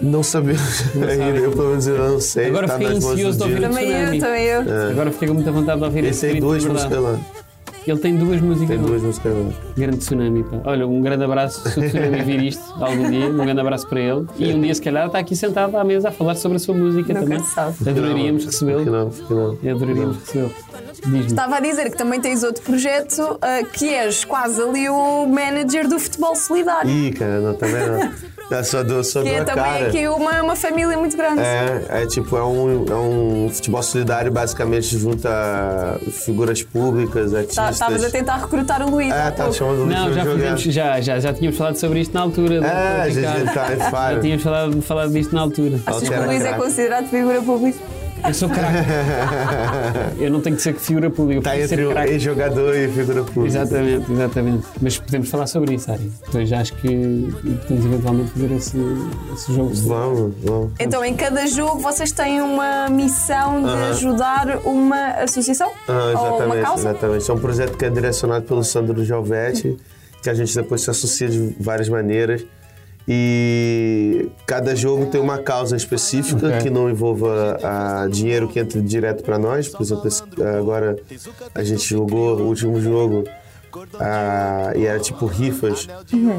[0.00, 0.54] Não sabia.
[0.94, 2.46] eu, pelo menos, eu não sei.
[2.46, 3.68] Agora tá fiquei ansioso de ouvir Dino.
[3.68, 4.60] Também eu, também eu.
[4.62, 4.90] É.
[4.90, 7.18] Agora fiquei com muita vontade de ouvir esse tem grito duas músicas lá.
[7.86, 9.50] Ele tem duas músicas Tem duas músicas lá.
[9.76, 10.56] Grande Tsunami, pá.
[10.64, 13.26] Olha, um grande abraço se o Tsunami vir isto algum dia.
[13.26, 14.26] Um grande abraço para ele.
[14.38, 16.74] E um dia, se calhar, está aqui sentado à mesa a falar sobre a sua
[16.74, 17.44] música Nunca também.
[17.44, 17.76] sabe.
[17.88, 18.84] Adoraríamos Não, recebê-lo.
[18.84, 19.58] Não, fica não.
[19.70, 20.54] Adoraríamos recebê-lo.
[21.26, 25.86] Estava a dizer que também tens outro projeto, ah, que és quase ali o manager
[25.86, 26.90] do futebol solidário.
[26.90, 28.10] Ih, cara, não, também não.
[28.50, 29.86] Eu só dou, só Que dou é também cara.
[29.88, 31.40] aqui uma, uma família muito grande.
[31.40, 37.70] É, é tipo, é um, é um futebol solidário, basicamente junta figuras públicas, Tá- artistas.
[37.70, 39.12] Estavas a tentar recrutar o Luís.
[39.12, 42.12] É, tá chamando o Luís Não, já fizemos, já, já, já tínhamos falado sobre isto
[42.12, 42.60] na altura.
[42.60, 43.54] do- É, a do gente Ricardo.
[43.54, 43.78] tá em
[44.14, 45.80] Já tínhamos falado, falado disto na altura.
[45.86, 47.78] Achas que o Luís é considerado figura pública?
[48.26, 48.74] Eu sou craque.
[50.18, 52.88] Eu não tenho que ser figura pública, eu Tá preciso entre ser o ex-jogador e
[52.88, 53.46] figura pública.
[53.58, 54.66] Exatamente, exatamente.
[54.80, 56.10] Mas podemos falar sobre isso, Ari.
[56.24, 56.88] Depois já acho que
[57.62, 58.78] podemos eventualmente fazer esse,
[59.34, 59.74] esse jogo.
[59.74, 60.72] Vamos, vamos.
[60.80, 63.90] Então, em cada jogo, vocês têm uma missão de Aham.
[63.90, 65.70] ajudar uma associação?
[65.88, 66.88] Ah, Ou uma exatamente, causa?
[66.90, 67.30] exatamente.
[67.30, 69.76] É um projeto que é direcionado pelo Sandro Gialvetti,
[70.22, 72.44] que a gente depois se associa de várias maneiras.
[73.06, 76.58] E cada jogo tem uma causa específica Ok.
[76.62, 79.68] que não envolva ah, dinheiro que entre direto para nós.
[79.68, 80.22] Por exemplo, esse-
[80.58, 80.96] agora
[81.54, 83.24] a gente jogou o último jogo
[84.00, 85.86] ah, e era tipo rifas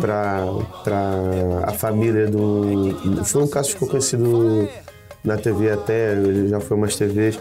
[0.02, 0.44] para
[1.68, 2.96] a família do.
[3.26, 4.68] Foi um caso que ficou conhecido
[5.24, 7.40] na TV até, ele já foi umas TVs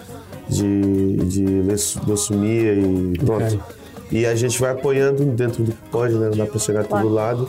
[0.49, 3.43] de, de leuc- leucemia e pronto.
[3.55, 3.61] Ok.
[4.13, 6.29] E a gente vai apoiando dentro do que pode, né?
[6.29, 7.49] Não dá para chegar a todo lado.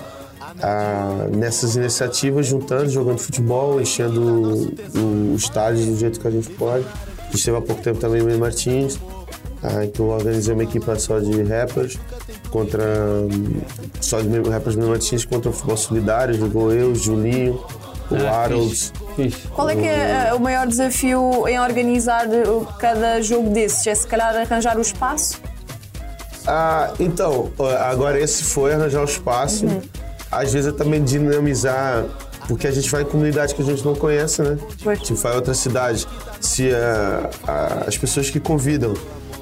[0.62, 6.50] Ah, nessas iniciativas, juntando, jogando futebol, enchendo o, o estádio do jeito que a gente
[6.52, 6.86] pode.
[7.18, 8.98] A gente teve há pouco tempo também o Meio Martins,
[9.62, 11.98] ah, que eu organizei uma equipa só de rappers
[12.50, 12.86] contra
[14.00, 17.62] só de rappers Meio Martins contra o futebol solidário, jogou eu, Julinho,
[18.10, 18.94] o Ah, Harold.
[19.54, 22.26] Qual é que é ah, o maior desafio em organizar
[22.80, 23.86] cada jogo desses?
[23.88, 25.42] É se calhar arranjar o espaço?
[26.48, 29.66] Ah, então, agora esse foi arranjar o espaço.
[30.38, 32.04] Às vezes é também dinamizar,
[32.48, 34.58] porque a gente vai em comunidade que a gente não conhece, né?
[34.84, 35.00] Pois.
[35.02, 36.08] Tipo, vai em outra cidade.
[36.40, 38.94] Se ah, as pessoas que convidam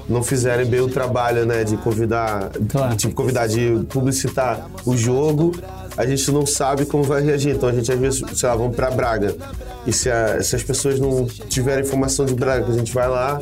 [0.07, 2.95] não fizerem bem o trabalho, né, de convidar, Claro.
[2.95, 5.53] tipo, convidar de publicitar o jogo,
[5.95, 7.55] a gente não sabe como vai reagir.
[7.55, 9.33] Então a gente às vezes, sei lá, vamos pra Braga.
[9.87, 13.39] E se, a- se as pessoas não tiverem informação de Braga, a gente vai lá,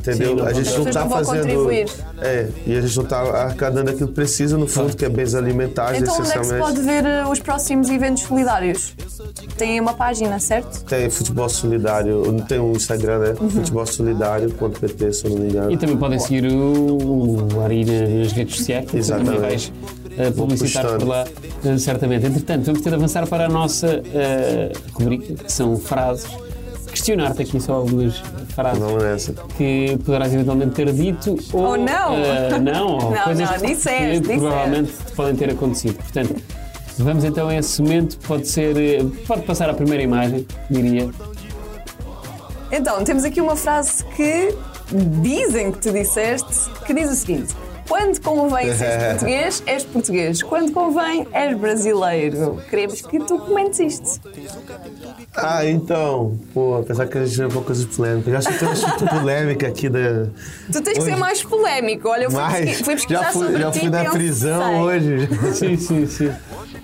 [0.00, 0.38] entendeu?
[0.38, 1.40] Sim, a gente não tá vão fazendo.
[1.42, 1.86] contribuir.
[2.20, 5.34] É, e a gente não tá arrecadando aquilo que precisa, no fundo, que é bens
[5.34, 6.74] alimentares, Então, onde é que se essencialmente.
[6.74, 8.94] pode ver uh, os próximos eventos solidários?
[9.56, 10.84] Tem uma página, certo?
[10.84, 13.34] Tem futebol solidário, não tem um Instagram, né?
[13.40, 13.50] Uhum.
[13.50, 15.70] Futebol solidário.pt, se eu não me engano.
[15.72, 19.40] E também podem seguir o, o Ari nas redes sociais, tu também Exatamente.
[19.40, 19.72] vais
[20.16, 21.24] eh, publicitar por lá,
[21.64, 22.26] eh, certamente.
[22.26, 26.26] Entretanto, vamos ter de avançar para a nossa eh, rubrica, que são frases.
[27.00, 28.18] Questionar-te aqui só algumas
[28.54, 29.32] frases nessa.
[29.56, 32.14] que poderás eventualmente ter dito ou, Ou não.
[32.14, 34.38] eh, não, ou Não, coisas não, que, disseste, que disseste.
[34.40, 35.96] provavelmente te podem ter acontecido.
[35.96, 36.36] Portanto,
[36.98, 38.76] Vamos então a esse momento, pode ser.
[38.76, 41.08] eh, Pode passar à primeira imagem, diria.
[42.70, 44.54] Então, temos aqui uma frase que
[45.22, 47.54] dizem que tu disseste, que diz o seguinte:
[47.90, 50.42] Quando convém seres português, és português.
[50.42, 52.62] Quando convém, és brasileiro.
[52.70, 54.20] Queremos que tu comentes isto.
[55.36, 58.34] Ah, então, pô, apesar que a gente levou coisas polêmicas.
[58.34, 60.26] Acho que tem uma polêmica aqui da.
[60.72, 62.08] Tu tens que ser Hoje- mais polémico.
[62.08, 65.28] Olha, eu fui, Mas pesqui- fui pesquisar já fui, sobre já fui na prisão hoje.
[65.54, 66.32] Sim, sim, sim.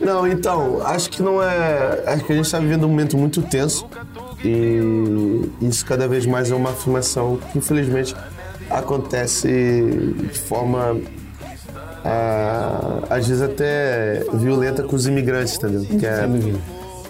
[0.01, 2.03] Não, então, acho que não é.
[2.07, 3.87] Acho que a gente está vivendo um momento muito tenso
[4.45, 8.15] e isso cada vez mais é uma afirmação que infelizmente
[8.71, 9.49] acontece
[10.33, 11.01] de forma
[13.11, 15.85] às vezes até violenta com os imigrantes, entendeu?
[15.99, 16.29] Que é-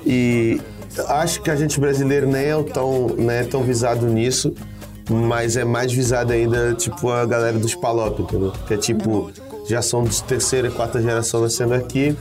[0.04, 0.60] e
[1.08, 4.54] acho que a gente brasileiro nem é tão, nem é tão visado nisso,
[5.10, 8.52] mas é mais visado ainda, tipo, a galera dos palop, entendeu?
[8.66, 9.30] Que é tipo,
[9.68, 12.16] já são de terceira e quarta geração nascendo aqui.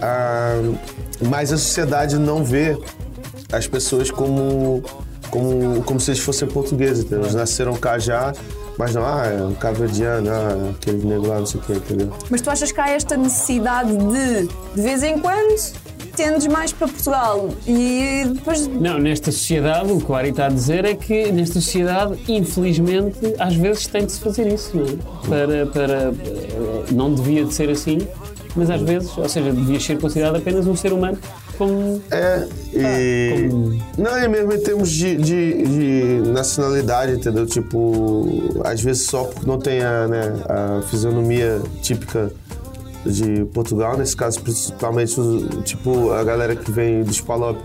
[0.00, 0.60] Ah,
[1.20, 2.78] mas a sociedade não vê
[3.52, 4.82] as pessoas como,
[5.30, 7.24] como, como se eles fossem portugueses, entendeu?
[7.24, 8.32] Eles nasceram cá já,
[8.76, 12.12] mas não, ah, é um cabo-verdiano, ah, aquele negro lá, não sei o quê, entendeu?
[12.28, 15.56] Mas tu achas que há esta necessidade de, de vez em quando,
[16.16, 18.66] tendes mais para Portugal e depois.
[18.66, 23.18] Não, nesta sociedade, o que o Ari está a dizer é que nesta sociedade, infelizmente,
[23.38, 24.96] às vezes tem de se fazer isso, não é?
[25.28, 27.98] Para, para, eh, não devia de ser assim,
[28.56, 31.18] mas às vezes, ou seja, devias ser considerado apenas um ser humano
[31.58, 32.00] como.
[32.10, 33.48] É, e.
[33.98, 35.62] Não, é mesmo em termos de, de,
[36.22, 37.46] de nacionalidade, entendeu?
[37.46, 42.30] Tipo, às vezes só porque não tem a, né, a fisionomia típica
[43.04, 45.14] de Portugal, nesse caso, principalmente,
[45.64, 47.56] tipo, a galera que vem dos palop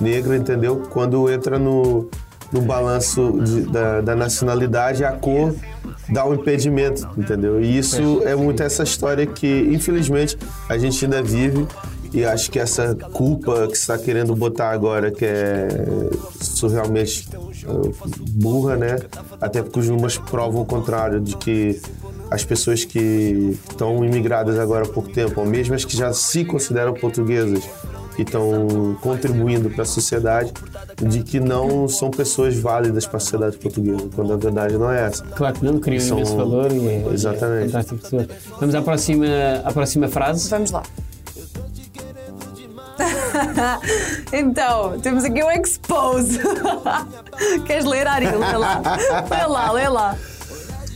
[0.00, 0.82] negra, entendeu?
[0.90, 2.08] Quando entra no,
[2.52, 5.54] no balanço de- da, da nacionalidade, a cor
[6.12, 7.60] dá um impedimento, entendeu?
[7.60, 10.36] E isso é muito essa história que, infelizmente,
[10.68, 11.66] a gente ainda vive.
[12.12, 15.68] E acho que essa culpa que está querendo botar agora, que é
[16.40, 17.90] surrealmente eh,
[18.32, 18.98] burra, né?
[19.40, 21.80] Até porque os números provam o contrário, de que
[22.28, 26.94] as pessoas que estão imigradas agora pouco tempo, ou mesmo as que já se consideram
[26.94, 27.62] portuguesas
[28.20, 30.52] e estão contribuindo para a sociedade,
[31.00, 35.06] de que não são pessoas válidas para a sociedade portuguesa, quando a verdade não é
[35.06, 35.24] essa.
[35.24, 37.74] Claro que não, criam São- imenso valor e é, Exatamente.
[37.76, 38.26] é.
[38.60, 39.26] Vamos à próxima,
[39.64, 40.48] à próxima frase.
[40.50, 40.82] Vamos lá.
[44.32, 46.38] então, temos aqui um expose.
[47.66, 48.26] Queres ler, Ari?
[48.26, 48.82] Lê lá.
[49.30, 50.16] Lê lá, lê lá.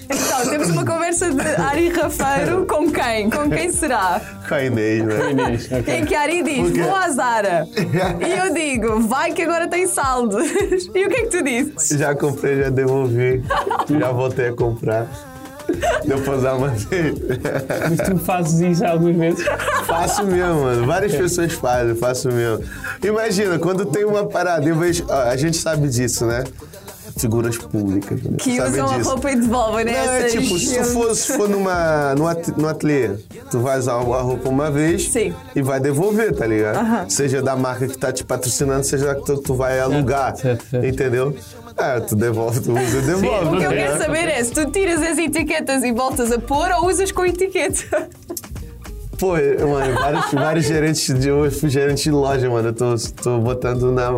[0.08, 3.30] Então, temos uma conversa de Ari Rafeiro com quem?
[3.30, 4.20] Com quem será?
[4.48, 5.30] Com a Inês, né?
[5.30, 5.82] Inês, ok.
[5.82, 6.76] Quem que a Ari diz?
[6.76, 7.66] Vou à Zara.
[7.74, 10.38] E eu digo, vai que agora tem saldo.
[10.94, 11.98] E o que é que tu dizes?
[11.98, 13.42] Já comprei, já devolvi.
[13.98, 15.06] Já voltei a comprar.
[16.04, 17.14] Deu pra usar uma vez.
[17.90, 19.44] Mas tu fazes isso algumas vezes.
[19.86, 20.86] Faço mesmo, mano.
[20.86, 22.64] Várias pessoas fazem, faço mesmo.
[23.02, 25.04] Imagina, quando tem uma parada, eu vejo.
[25.08, 26.44] ó, a gente sabe disso, né?
[27.16, 28.20] Figuras públicas.
[28.22, 28.36] Né?
[28.38, 29.10] Que sabe usam a disso.
[29.10, 30.06] roupa e devolvem, né?
[30.06, 33.10] Não, é tipo, se tu for, se for numa, no, at, no ateliê,
[33.50, 35.32] tu vai usar a roupa uma vez Sim.
[35.54, 36.76] e vai devolver, tá ligado?
[36.78, 37.08] Aham.
[37.08, 40.64] Seja da marca que tá te patrocinando, seja da que tu, tu vai alugar, certo,
[40.70, 40.86] certo.
[40.86, 41.36] entendeu?
[41.76, 43.56] É, tu devolve, tu usa e devolve.
[43.56, 46.38] O que eu Ok, quero saber é se tu tiras as etiquetas e voltas a
[46.38, 48.08] pôr ou usas com etiqueta.
[49.24, 49.32] Pô,
[49.66, 52.68] mano, vários, vários gerentes de gerente de loja, mano.
[52.68, 54.10] Eu tô, tô botando na.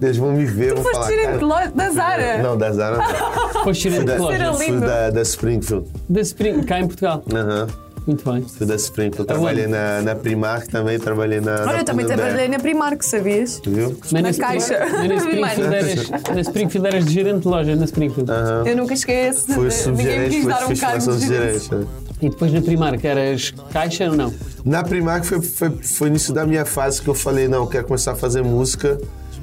[0.00, 1.08] Eles vão me ver, vão Foste falar.
[1.08, 2.42] gerente cara, de loja da Zara.
[2.42, 3.62] Não, da Zara não.
[3.64, 4.52] Foste Fui gerente da, de loja.
[4.52, 5.88] Fui da, da Springfield.
[6.06, 7.24] Da Spring, cá em Portugal.
[7.32, 7.66] Aham.
[8.06, 8.42] Muito bem.
[8.42, 9.26] Fui da Springfield.
[9.26, 11.52] Trabalhei na, na Primark também, trabalhei na.
[11.62, 13.60] Olha, na eu também trabalhei na Primark, sabias?
[13.60, 13.96] Tu viu?
[14.10, 14.78] Na Spring- caixa.
[14.80, 18.30] na Springfield eras, na Springfield eras de gerente de loja, na Springfield.
[18.66, 18.94] Eu nunca.
[18.96, 19.06] Fui
[19.48, 21.88] Ninguém me subgerente, quis fui dar um cargo fiscalização de de gerente.
[22.22, 24.32] E depois na Primark eras caixa ou não?
[24.64, 27.84] Na Primark foi, foi, foi início da minha fase que eu falei, não, eu quero
[27.84, 28.98] começar a fazer música.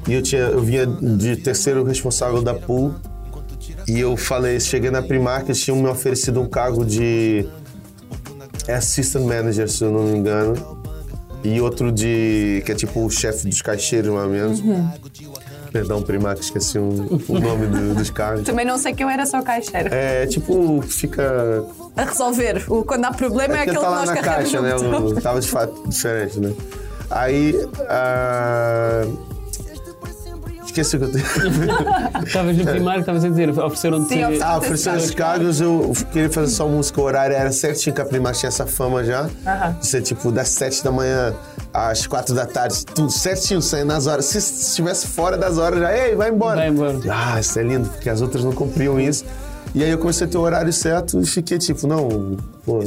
[0.08, 2.96] E eu, tinha, eu vinha de terceiro responsável da pool.
[3.88, 7.46] E eu falei, cheguei na Primark, eles tinham me oferecido um cargo de
[8.68, 10.54] assistant manager, se eu não me engano.
[11.44, 12.62] E outro de.
[12.66, 14.62] que é tipo o chefe dos caixeiros, mais ou menos.
[15.72, 18.44] Perdão, Primark, esqueci o, o nome do- dos cargos.
[18.44, 19.94] Também não sei que eu era só caixeira.
[19.94, 21.64] É tipo, fica
[22.02, 22.64] A resolver.
[22.68, 24.74] O, quando há problema é, porque aquele tá que lá nós na carregamos caixa, né?
[24.74, 25.06] no botão.
[25.18, 26.54] O- Tava de fato diferente, né?
[27.12, 27.68] Aí.
[27.90, 29.06] ah,
[30.66, 31.26] Esqueci o que eu tenho.
[32.26, 34.10] Estavas na Primark, estavas a dizer, ofereceram-te.
[34.10, 37.02] Sim, ofereceram- Ah, oferecendo esses cargos, eu queria fazer só música.
[37.02, 39.28] O horário era certinho, que a Primark tinha essa fama já.
[39.48, 39.76] Aham.
[39.80, 41.34] De ser tipo das 7 da manhã
[41.74, 44.26] às 4 da tarde, tudo certinho, saindo nas horas.
[44.26, 46.58] Se estivesse fora das horas, já, ei, vai embora.
[46.58, 47.00] Vai embora.
[47.10, 49.26] Ah, isso é lindo, porque as outras não cumpriam isso.
[49.76, 52.82] E aí eu comecei a ter o horário certo e fiquei tipo, não, pô,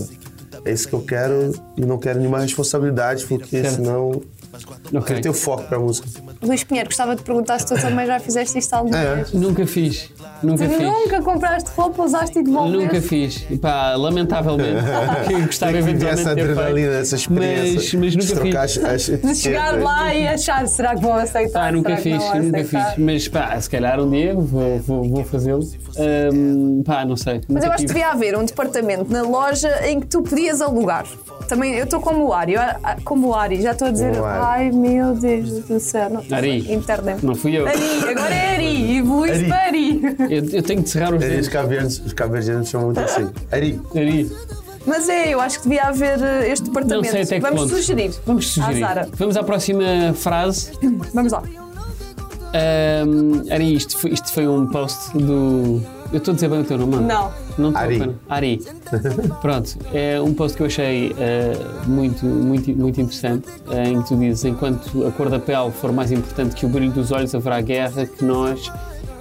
[0.64, 3.76] é isso que eu quero e não quero nenhuma responsabilidade, porque Certo.
[3.76, 4.22] senão
[4.94, 5.16] Ok.
[5.16, 6.08] eu tenho foco pra música.
[6.42, 9.14] Luís Pinheiro, gostava de perguntar se tu também já fizeste isto alguma É.
[9.16, 9.32] vez.
[9.32, 10.10] Nunca fiz.
[10.42, 10.82] Nunca Tu fiz.
[10.82, 12.78] nunca compraste roupa, usaste e devolveste?
[12.84, 13.38] Nunca fiz.
[13.60, 14.82] Pá, lamentavelmente.
[15.28, 17.02] que gostava que eventualmente essa de ter adrenalina, feito.
[17.02, 18.00] essa experiência.
[18.00, 18.56] Mas, mas nunca fiz.
[18.56, 18.78] as-
[19.10, 21.60] as De chegar lá e achar, será que vão aceitar?
[21.66, 22.94] Pá, nunca será que fiz, nunca aceitar?
[22.94, 23.04] fiz.
[23.04, 25.62] Mas pá, se calhar um dia vou, vou, vou fazê-lo.
[25.96, 27.40] Ahm, pá, não sei.
[27.48, 28.00] Mas eu acho que tive.
[28.00, 31.04] devia haver um departamento na loja em que tu podias alugar.
[31.48, 34.70] Também, eu estou como o Ari, ah, como o Ari, já estou a dizer, ai
[34.70, 36.08] meu Deus do céu.
[36.10, 36.72] Não, Ari.
[36.72, 37.24] Internet.
[37.24, 37.66] Não fui eu.
[37.66, 37.78] Ari,
[38.10, 39.48] agora é Ari, evoluíste Ari.
[39.48, 40.02] para Ari.
[40.30, 41.46] Eu, eu tenho de cerrar os dedos.
[41.46, 43.28] Os cavernos, os caverdianos chamam muito assim.
[43.50, 44.30] Ari, Ari.
[44.84, 47.10] Mas é, eu acho que devia haver eh, este Não departamento.
[47.12, 47.74] sei até que Vamos ponto.
[47.76, 48.12] sugerir.
[48.26, 48.82] Vamos sugerir.
[48.82, 49.08] À Zara.
[49.16, 50.72] Vamos à próxima frase.
[51.14, 51.42] Vamos lá.
[52.54, 55.80] Ahm, Ari, isto foi, isto foi um post do.
[56.12, 57.08] Eu estou a dizer bem o teu nome, mano?
[57.08, 57.32] Não.
[57.56, 57.98] Não estou Ari.
[57.98, 58.14] pena.
[58.28, 58.60] Ari.
[59.40, 64.08] Pronto, é um post que eu achei eh, muito, muito, muito interessante, eh, em que
[64.08, 67.34] tu dizes: enquanto a cor da pele for mais importante que o brilho dos olhos,
[67.34, 68.70] haverá guerra, que nós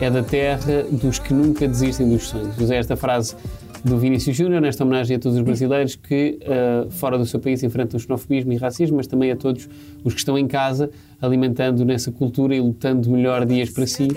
[0.02, 2.58] é da terra dos que nunca desistem dos sonhos.
[2.58, 3.36] Usei esta frase
[3.84, 7.63] do Vinícius Júnior, nesta homenagem a todos os brasileiros que, eh, fora do seu país,
[7.63, 9.67] enfrentam xenofobismo e racismo, mas também a todos
[10.04, 10.89] os que estão em casa,
[11.22, 14.08] alimentando nessa cultura e lutando melhor dias para si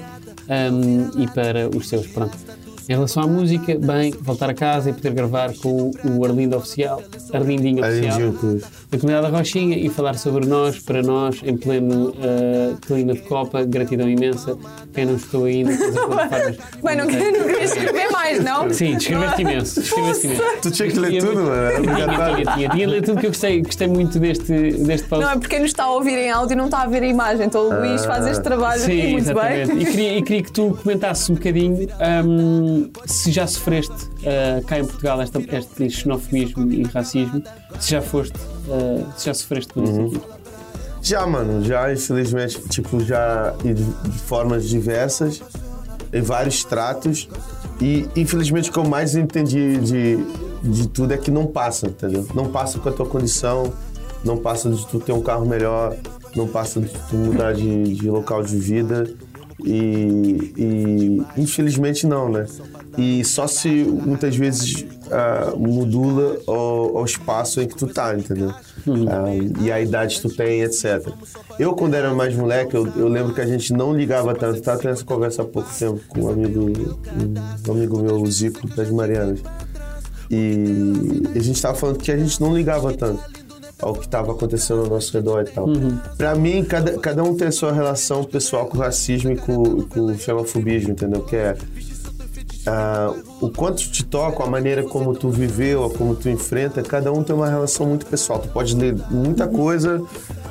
[0.49, 2.07] ahm, e para os seus.
[2.07, 2.64] Pronto.
[2.89, 7.03] Em relação à música, bem, voltar a casa e poder gravar com o Arlindo Oficial,
[7.33, 12.11] Arlindinho Oficial, Arlindinho da comunidade da Rochinha e falar sobre nós, para nós, em pleno
[12.11, 14.57] uh, clima de Copa, gratidão imensa.
[14.93, 15.73] Quem não estou ainda.
[16.85, 18.71] Bem, não, queria- escrever mais, não?
[18.71, 19.81] Sim, descreveste imenso.
[19.81, 20.43] Descreveste imenso.
[20.63, 21.83] Tu tinha que ler tudo, mano.
[21.83, 25.25] Tinha, tinha, tinha, tinha de ler tudo que eu gostei, gostei muito deste, deste post.
[25.25, 27.47] Não, é porque nos está a ouvir em áudio não está a ver a imagem.
[27.47, 29.73] Então o Luís faz este trabalho aqui Sim, muito exatamente.
[29.73, 29.83] bem.
[29.83, 31.89] E queria, e queria que tu comentasses um bocadinho
[32.75, 37.43] hum, se já sofreste uh, cá em Portugal esta, este xenofobismo e racismo,
[37.81, 38.37] se já foste,
[38.69, 40.07] uh, se já sofreste tudo Uhum.
[40.07, 40.27] isso aqui.
[41.03, 45.43] Já, mano, já, infelizmente, tipo, já de, de formas diversas,
[46.13, 47.29] em vários tratos.
[47.81, 50.17] E, infelizmente, o que eu mais entendi de,
[50.63, 52.27] de tudo é que não passa, entendeu?
[52.35, 53.71] Não passa com a tua condição,
[54.25, 55.95] não passa de tu ter um carro melhor,
[56.35, 59.07] não passa de tu mudar de, de local de vida.
[59.65, 62.47] E, e, infelizmente não, né?
[62.99, 68.51] E só se muitas vezes ah, modula o, o espaço em que tu tá, entendeu?
[68.51, 71.09] Ah, e a idade que tu tem, etc.
[71.59, 74.61] Eu, quando era mais moleque, eu, eu lembro que a gente não ligava tanto.
[74.61, 76.71] Tava tendo essa conversa há pouco tempo com um amigo,
[77.67, 79.41] um amigo meu, o Zico, das Marianas.
[80.31, 83.34] E a gente tava falando que a gente não ligava tanto
[83.85, 85.67] ao que estava acontecendo ao nosso redor e tal.
[86.17, 89.83] Pra mim, cada, cada um tem a sua relação pessoal com o racismo e com,
[89.83, 91.21] com o xenofobismo, entendeu?
[91.23, 91.57] Que é
[92.67, 97.23] ah, o quanto te toca, a maneira como tu viveu, como tu enfrenta, cada um
[97.23, 98.39] tem uma relação muito pessoal.
[98.39, 100.01] Tu pode ler muita coisa,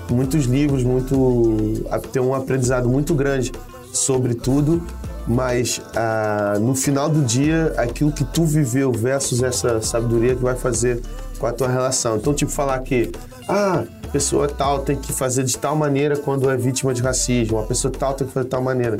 [0.09, 3.51] muitos livros, muito a- ter um aprendizado muito grande
[3.91, 4.81] sobre tudo,
[5.27, 10.55] mas ah, no final do dia, aquilo que tu viveu versus essa sabedoria que vai
[10.55, 11.01] fazer
[11.43, 12.15] com a tua relação.
[12.15, 13.11] Então, tipo, falar que
[13.49, 17.59] ah, a pessoa tal tem que fazer de tal maneira quando é vítima de racismo,
[17.59, 18.95] a pessoa tal tem que fazer de tal maneira.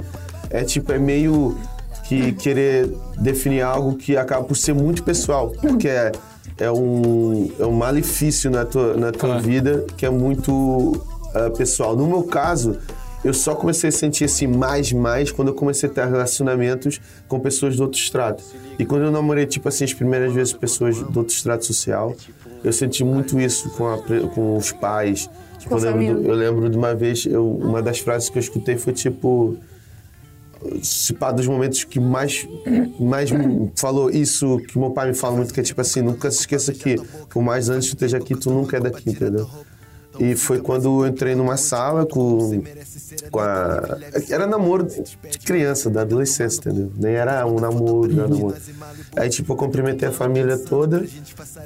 [0.50, 1.58] É tipo, é meio
[2.04, 6.12] que querer definir algo que acaba por ser muito pessoal, porque é,
[6.58, 9.42] é, um, é um malefício na tua, na tua Claro.
[9.42, 11.02] vida que é muito
[11.34, 11.96] ah, pessoal.
[11.96, 12.78] No meu caso,
[13.24, 17.40] eu só comecei a sentir assim mais, mais quando eu comecei a ter relacionamentos com
[17.40, 18.44] pessoas de outro estrato.
[18.78, 22.16] E quando eu namorei, tipo assim, as primeiras vezes pessoas de outro estrato social,
[22.64, 23.98] eu senti muito isso com, a
[24.34, 25.30] com os pais.
[25.60, 28.42] Tipo, eu, lembro, do- eu lembro de uma vez, eu, uma das frases que eu
[28.42, 29.58] escutei foi tipo
[30.82, 32.48] se pá, dos momentos que mais,
[32.98, 33.30] mais
[33.76, 36.72] falou isso que meu pai me fala muito, que é tipo assim, nunca se esqueça
[36.74, 36.96] que
[37.30, 39.50] por mais antes que esteja aqui, tu nunca é daqui, entendeu?
[40.20, 42.62] E foi quando eu entrei numa sala com,
[43.32, 43.98] com a.
[44.30, 46.92] Era namoro de criança, da adolescência, entendeu?
[46.98, 48.56] Nem era um namoro, era namoro.
[49.16, 51.04] Aí, tipo, eu cumprimentei a família toda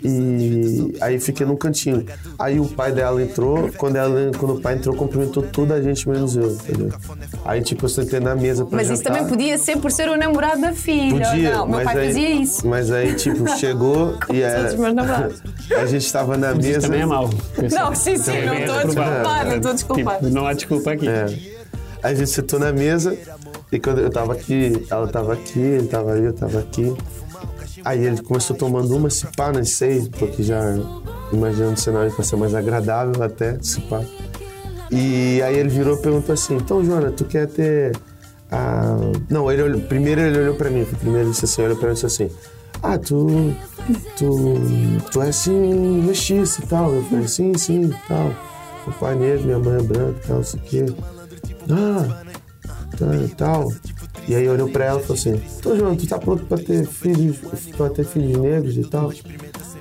[0.03, 2.05] e aí fiquei num cantinho.
[2.39, 6.07] Aí o pai dela entrou, quando, ela, quando o pai entrou, cumprimentou toda a gente,
[6.07, 6.93] menos eu, entendeu?
[7.45, 9.13] Aí, tipo, eu sentei na mesa pra Mas isso jantar.
[9.17, 11.27] também podia ser por ser o namorado da filha.
[11.27, 12.67] Podia, não, meu pai aí, fazia isso.
[12.67, 14.41] Mas aí, tipo, chegou e
[14.93, 15.41] namorados.
[15.75, 16.81] a gente estava na Mas isso mesa.
[16.87, 17.29] também é mau.
[17.71, 20.19] Não, sim, sim, não estou desculpar, não estou a desculpar.
[20.19, 21.07] Tipo, não há desculpa aqui.
[21.07, 21.25] É.
[22.03, 23.17] A gente sentou na mesa
[23.71, 26.95] e quando eu tava aqui, ela tava aqui, ele tava aí, eu tava aqui.
[27.83, 30.61] Aí ele começou tomando uma, se pá, não sei, porque já
[31.31, 34.01] imaginando o cenário pra ser mais agradável até, se pá.
[34.91, 37.95] E aí ele virou e perguntou assim, então, Joana, tu quer ter.
[38.51, 38.95] a
[39.29, 41.91] Não, ele olhou, primeiro ele olhou pra mim, primeiro ele disse assim, olhou pra mim
[41.91, 42.29] e disse assim,
[42.83, 43.55] ah, tu
[44.17, 44.55] tu,
[45.11, 46.93] tu é assim, mestiço e tal.
[46.93, 48.33] Eu falei, sim, sim, e tal.
[48.85, 50.85] Meu pai é negro, minha mãe é branca e tal, não sei o quê.
[51.69, 52.23] Ah,
[52.97, 53.71] tá, e tal.
[54.27, 56.85] E aí olhou pra ela e falou assim, Tô João, tu tá pronto pra ter
[56.85, 57.37] filhos,
[57.75, 59.11] pra ter filhos negros e tal?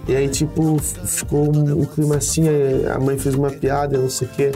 [0.08, 2.44] E aí, tipo, ficou um, um clima assim,
[2.88, 4.52] a mãe fez uma piada, não sei o quê.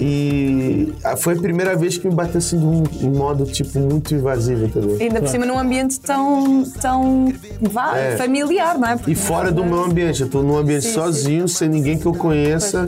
[0.00, 4.66] E foi a primeira vez que me bateu assim de um, modo, tipo, muito invasivo,
[4.66, 4.96] entendeu?
[5.00, 8.16] Ainda por cima num ambiente tão, tão vá, É.
[8.16, 8.96] familiar, não é?
[8.96, 10.94] Porque E fora do meu ambiente, eu tô num ambiente Sim, sim.
[10.94, 12.86] sozinho, sem ninguém que eu conheça,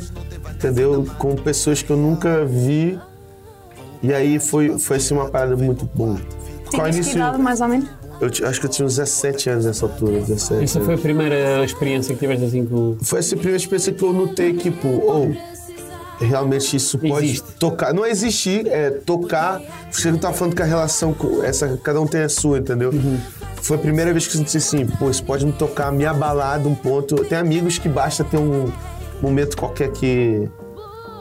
[0.55, 1.05] entendeu?
[1.19, 2.99] Com pessoas que eu nunca vi.
[4.03, 6.17] E aí foi, foi assim uma parada muito boa.
[6.71, 7.17] Qual Tinhas que início?
[7.17, 7.89] idade, mais ou menos?
[8.21, 10.63] Eu acho que eu tinha uns 17 anos nessa altura, 17.
[10.65, 12.97] Essa foi a primeira experiência que tiveste assim com.
[13.03, 15.35] Foi essa primeira experiência que eu notei que, pô, ou
[16.21, 17.53] realmente isso pode Existe.
[17.59, 17.93] tocar.
[17.95, 19.61] Não é existir, é tocar.
[19.91, 22.93] Você não tá falando que a relação com essa, cada um tem a sua, entendeu?
[23.63, 26.61] Foi a primeira vez que eu senti assim, pô, isso pode me tocar, me abalar
[26.61, 27.17] de um ponto.
[27.25, 28.71] Tem amigos que basta ter um
[29.21, 30.49] momento qualquer que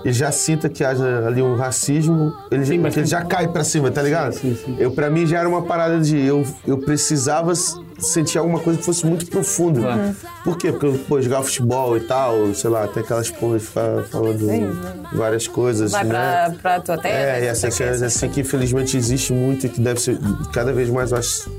[0.03, 3.47] ele já sinta que haja ali um racismo, ele, já- mas que ele já cai
[3.47, 4.33] pra cima, tá ligado?
[4.33, 4.75] Sim, sim.
[4.79, 7.53] Eu, pra mim já era uma parada de eu, eu precisava
[7.99, 9.81] sentir alguma coisa que fosse muito profunda.
[9.81, 10.15] Claro.
[10.43, 10.71] Por quê?
[10.71, 14.71] Porque eu pô, jogava futebol e tal, sei lá, tem aquelas porras fa- falando Sim.
[15.13, 16.09] várias coisas, Vai né?
[16.09, 17.17] para, para a tua terra.
[17.19, 17.83] É, e não essa o quê.
[17.83, 20.17] coisa assim que infelizmente existe muito e que deve ser
[20.53, 21.49] cada vez mais, eu acho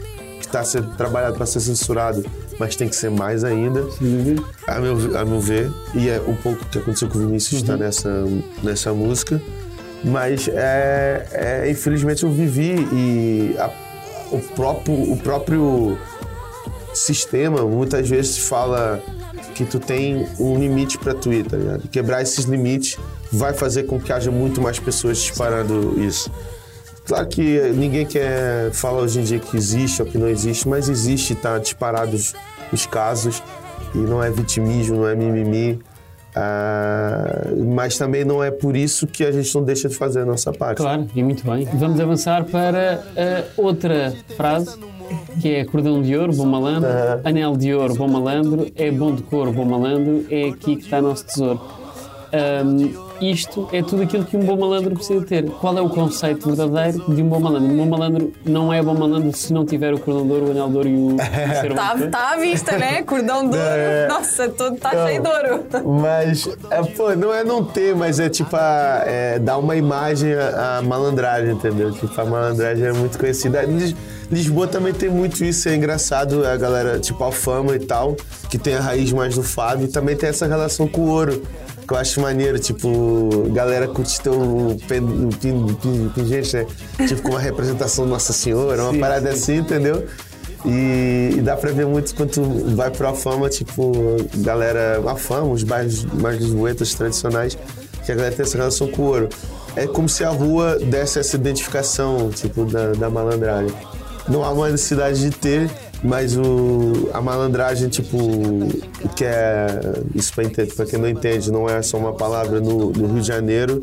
[0.41, 2.25] que está sendo trabalhado para ser censurado,
[2.61, 3.83] mas tem que ser mais ainda,
[4.69, 5.71] a meu, a meu ver.
[5.95, 8.11] E é um pouco o que aconteceu com o Vinícius está nessa,
[8.63, 9.41] nessa música.
[10.05, 11.27] Mas é,
[11.65, 13.71] é, infelizmente eu vivi e a-
[14.31, 15.99] o, próprio, o próprio
[16.93, 19.03] sistema muitas vezes fala
[19.55, 21.89] que tu tem um limite para ir, tá ligado?
[21.89, 22.99] Quebrar esses limites
[23.33, 26.31] vai fazer com que haja muito mais pessoas disparando isso.
[27.07, 30.89] Claro que ninguém quer falar hoje em dia que existe ou que não existe, mas
[30.89, 32.17] existe, tá disparado
[32.73, 33.43] os, os casos
[33.95, 35.81] e não é vitimismo, não é mimimi.
[36.35, 40.25] Ah, mas também não é por isso que a gente não deixa de fazer a
[40.25, 40.77] nossa parte.
[40.79, 41.67] Claro, e muito bem.
[41.75, 44.79] Vamos avançar para a outra frase,
[45.41, 46.89] que é cordão de ouro, bom malandro,
[47.25, 51.03] anel de ouro, bom malandro, é bom de cor, bom malandro, é aqui que está
[51.03, 51.61] nosso tesouro.
[52.33, 55.45] Ahm, isto é tudo aquilo que um bom malandro precisa ter.
[55.51, 57.73] Qual é o conceito verdadeiro de um bom malandro?
[57.73, 60.51] Um bom malandro não é bom malandro se não tiver o cordão de ouro, o
[60.53, 61.17] anel de ouro e o
[61.71, 63.03] Está tá à vista, né?
[63.03, 63.69] Cordão de ouro.
[63.71, 64.09] É.
[64.09, 65.65] Nossa, todo está cheio de ouro.
[66.01, 70.33] Mas, é, pô, não é não ter, mas é tipo a, é, dar uma imagem
[70.35, 71.93] à, malandragem, entendeu?
[71.93, 73.63] Tipo, a malandragem é muito conhecida.
[73.63, 73.95] Lis-
[74.31, 78.15] Lisboa também tem muito isso, é engraçado, a galera, tipo, a fama e tal,
[78.49, 81.43] que tem a raiz mais do fado, e também tem essa relação com o ouro.
[81.91, 84.31] Que eu acho maneiro, tipo, galera curte ter
[84.87, 86.67] pin- pingente, né?
[87.09, 90.07] Tipo, com uma representação de Nossa Senhora, uma Sim, parada assim, entendeu?
[90.65, 92.43] E, e dá pra ver muito quando tu
[92.77, 93.91] vai pra fama, tipo,
[94.37, 97.59] galera, a fama, os bairros mais lisboetas tradicionais,
[98.07, 99.29] que a galera tem essa relação com o ouro.
[99.75, 103.75] É como se a rua desse essa identificação, tipo, da, da malandragem.
[104.29, 105.69] Não há uma necessidade de ter,
[106.03, 109.67] mas o, a malandragem, tipo, o que é.
[110.15, 110.45] Isso pra,
[110.75, 113.81] pra quem não entende, não é só uma palavra no, no Rio de Janeiro,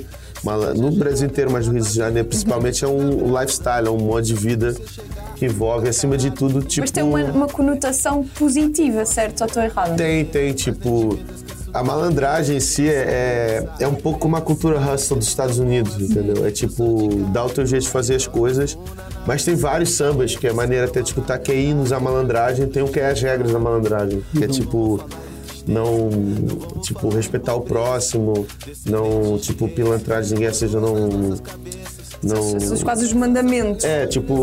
[0.75, 3.99] no Brasil inteiro, mas no Rio de Janeiro principalmente, é um, um lifestyle, é um
[3.99, 4.75] modo de vida
[5.35, 6.81] que envolve, acima de tudo, tipo.
[6.81, 9.41] Mas tem uma, uma conotação positiva, certo?
[9.41, 9.95] Ou estou errada?
[9.95, 11.17] Tem, tem, tipo.
[11.73, 15.59] A malandragem em si é, é, é um pouco como a cultura hustle dos Estados
[15.59, 16.45] Unidos, entendeu?
[16.45, 18.75] É tipo, dá o teu jeito de fazer as coisas,
[19.27, 22.65] mas tem vários sambas que é maneira até de escutar que é hinos à malandragem,
[22.67, 24.99] tem o que é as regras da malandragem, que é tipo.
[25.67, 26.09] Não,
[26.81, 28.47] tipo, respeitar o próximo,
[28.85, 30.95] não, tipo, pilantrar de ninguém, ou seja, não.
[32.23, 33.83] Não, São quase os mandamentos.
[33.85, 34.33] é, tipo,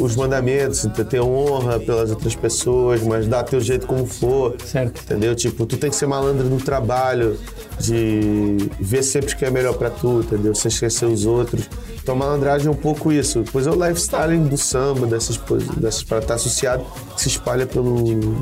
[0.00, 4.54] os mandamentos, ter- ter honra pelas outras pessoas, mas dá teu jeito como for.
[4.64, 5.02] Certo.
[5.02, 5.34] Entendeu?
[5.34, 7.36] Tipo, tu tem que ser malandro no trabalho,
[7.80, 10.54] de ver sempre o que é melhor pra tu, entendeu?
[10.54, 11.68] Sem esquecer os outros.
[12.08, 13.42] Então, malandragem é um pouco isso.
[13.42, 16.82] Depois é o lifestyle do samba, dessas coisas, dessas para estar associado,
[17.14, 18.34] que se espalha pelo,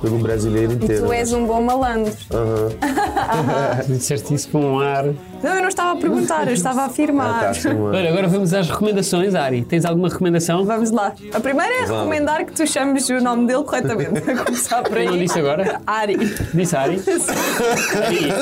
[0.00, 1.02] pelo brasileiro E inteiro.
[1.02, 1.18] tu né?
[1.18, 2.12] és um bom malandro.
[2.32, 2.68] Aham.
[3.84, 5.06] Tu disseste isso com um ar.
[5.42, 7.40] Não, eu não estava a perguntar, eu estava a Ah, afirmar.
[7.40, 7.96] tá, sim, mano.
[7.96, 9.62] Olha, agora vamos às recomendações, Ari.
[9.64, 10.64] Tens alguma recomendação?
[10.64, 11.12] Vamos lá.
[11.32, 11.96] A primeira é Vamos.
[12.02, 14.18] recomendar que tu chames o nome dele corretamente.
[14.30, 15.06] A começar por aí.
[15.06, 15.80] Eu não disse agora?
[15.86, 16.16] Ari.
[16.52, 17.00] Disse Ari?
[17.96, 18.32] Ari.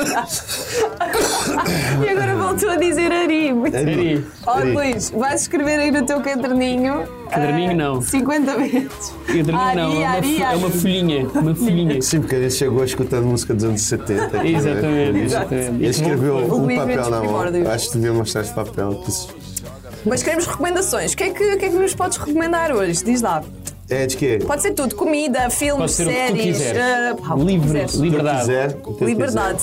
[2.04, 3.52] E agora voltou a dizer Ari.
[3.52, 3.92] Muito Ari.
[3.92, 4.26] Ari.
[4.46, 4.58] Ó.
[4.60, 7.04] Luís, vais escrever aí no teu caderninho.
[7.26, 8.02] Caderninho ah, não.
[8.02, 9.14] 50 vezes.
[9.26, 11.28] Caderninho Ari, não, é uma, Ari, é uma folhinha.
[11.34, 12.02] Uma folhinha.
[12.02, 14.24] Sim, porque a gente chegou escutando música dos anos 70.
[14.24, 14.58] aqui, né?
[14.58, 15.66] Exatamente, exatamente.
[15.66, 17.40] Ele escreveu O um Luís vê papel na mão.
[17.72, 19.04] Acho que devia mostrar esse papel.
[20.04, 21.12] Mas queremos recomendações.
[21.12, 23.04] O que, é que, o que é que nos podes recomendar hoje?
[23.04, 23.42] Diz lá.
[23.88, 24.38] É de quê?
[24.44, 26.58] Pode ser tudo, comida, filmes, séries.
[26.58, 28.40] que Livre, liberdade.
[28.40, 29.62] quiser, Liberdade.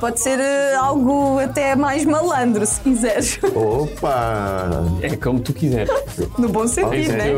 [0.00, 3.36] Pode ser eh, algo até mais malandro, se quiseres.
[3.36, 3.50] quiser.
[3.58, 4.84] Opa!
[5.02, 5.90] É como tu quiseres.
[6.38, 7.30] No bom sentido, né?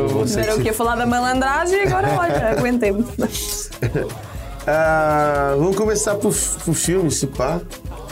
[0.43, 3.03] era o que ia falar da malandragem, agora olha, aguentei-me.
[4.67, 6.33] Ah, vamos começar por,
[6.65, 7.59] por filme, se pá.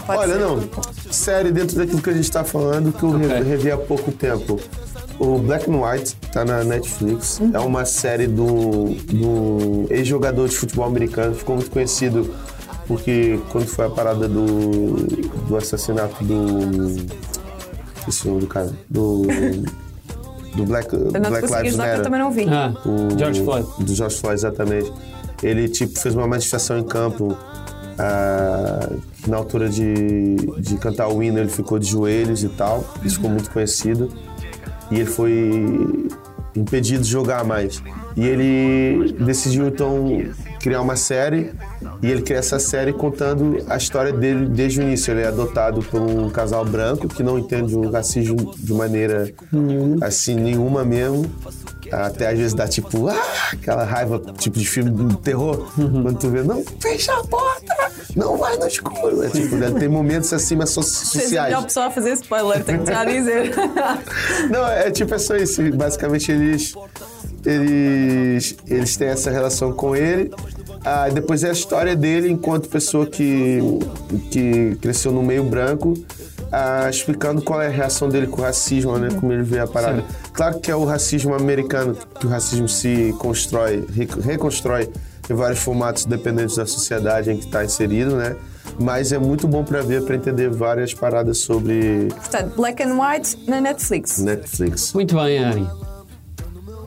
[0.05, 0.39] Pode Olha, ser.
[0.39, 0.69] não.
[1.11, 3.43] Série dentro daquilo que a gente tá falando, que eu re- Ok.
[3.43, 4.59] revi há pouco tempo.
[5.19, 7.39] O Black and White tá na Netflix.
[7.39, 7.51] Uhum.
[7.53, 11.35] É uma série do, do ex-jogador de futebol americano.
[11.35, 12.33] Ficou muito conhecido
[12.89, 14.93] porque quando foi a parada do,
[15.47, 16.37] do assassinato do.
[18.07, 18.71] Esse nome do cara.
[18.89, 19.21] Do.
[20.55, 22.01] Do Black, Eu não Black Lives que eu Matter.
[22.01, 22.45] também não vi.
[22.49, 23.67] Ah, O- George Floyd.
[23.79, 24.91] Do George Floyd, exatamente.
[25.43, 27.37] Ele, tipo, fez uma manifestação em campo.
[27.99, 28.89] ah,
[29.27, 32.83] na altura de, de cantar o hino, ele ficou de joelhos e tal.
[33.05, 34.09] Isso ficou muito conhecido.
[34.89, 36.09] E ele foi
[36.55, 37.83] impedido de jogar mais.
[38.17, 40.23] E ele decidiu, então,
[40.59, 41.51] criar uma série.
[42.01, 45.11] E ele cria essa série contando a história dele desde o início.
[45.11, 49.31] Ele é adotado por um casal branco que não entende o racismo de maneira
[50.01, 51.29] assim, nenhuma mesmo.
[51.91, 53.15] Até às vezes dá tipo, ah,
[53.53, 55.67] aquela raiva, tipo de filme de terror.
[55.75, 57.75] Quando tu vê, não, fecha a porta,
[58.15, 59.23] não vai no escuro.
[59.23, 61.47] É, tipo, né, tem momentos assim, mas so- sociais.
[61.49, 63.51] melhor pessoa a fazer spoiler, tenho que já dizer.
[64.51, 65.61] Não, é tipo, é só isso.
[65.75, 66.73] Basicamente, eles,
[67.45, 70.31] eles, eles têm essa relação com ele.
[70.85, 73.59] Ah, depois é a história dele enquanto pessoa que,
[74.31, 75.93] que cresceu no meio branco,
[76.51, 79.09] ah, explicando qual é a reação dele com o racismo, né?
[79.19, 80.03] Como ele vê a parada.
[80.33, 84.89] Claro que é o racismo americano, que o racismo se constrói, re- reconstrói
[85.29, 88.35] em vários formatos dependentes da sociedade em que está inserido, né?
[88.79, 93.37] Mas é muito bom para ver, para entender várias paradas sobre Portanto, Black and White
[93.47, 94.19] na Netflix.
[94.19, 94.93] Netflix.
[94.93, 95.67] Muito bem, Ari.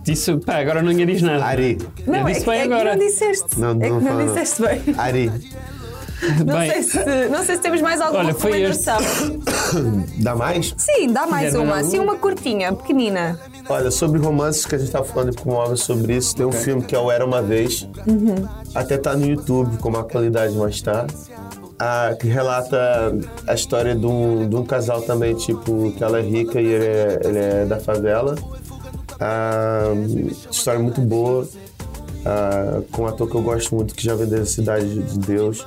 [0.05, 1.45] Disse, pá, agora ninguém diz nada.
[1.45, 1.79] Ari.
[2.07, 2.97] Não, Eu é, disse que- bem é que agora.
[2.97, 3.61] não disseste.
[3.61, 4.25] Não, é que não não fala.
[4.25, 4.83] disseste bem.
[4.99, 5.33] Ari,
[6.47, 6.71] Não Bem.
[6.71, 8.97] sei, se, não sei se temos mais alguma Olha, foi recomendação.
[10.23, 10.73] dá mais?
[10.79, 11.77] Sim, dá mais uma.
[11.79, 13.39] Assim, uma curtinha, pequenina.
[13.69, 16.53] Olha, sobre romances que a gente tá falando com o Alves sobre isso, tem um
[16.53, 17.89] filme que é o Era Uma Vez.
[18.75, 21.07] Até tá no YouTube com uma qualidade mais tá.
[21.79, 22.79] Ah, que relata
[23.49, 26.85] a história de um, de um casal também, tipo, que ela é rica e ele
[26.85, 28.37] é, ele é da favela.
[29.23, 29.93] Ah,
[30.51, 31.47] história muito boa.
[32.27, 35.65] ah, com um ator que eu gosto muito, que já vendeu a Cidade de Deus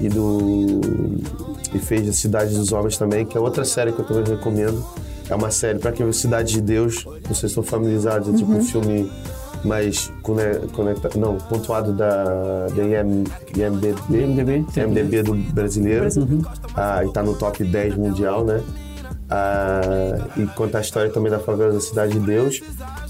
[0.00, 0.80] e do
[1.74, 4.82] e fez a Cidade dos Homens também, que é outra série que eu também recomendo.
[5.28, 8.62] É uma série para quem viu Cidade de Deus, se estão familiarizados, é tipo um
[8.64, 9.10] filme
[9.64, 13.24] mais cone- conecta, não, pontuado da, da IM,
[13.56, 14.64] IMDB, IMDb.
[14.76, 16.04] IMDb do brasileiro.
[16.76, 18.62] Ah, e tá no top 10 mundial, né?
[20.36, 22.60] E conta a história também da favela da Cidade de Deus.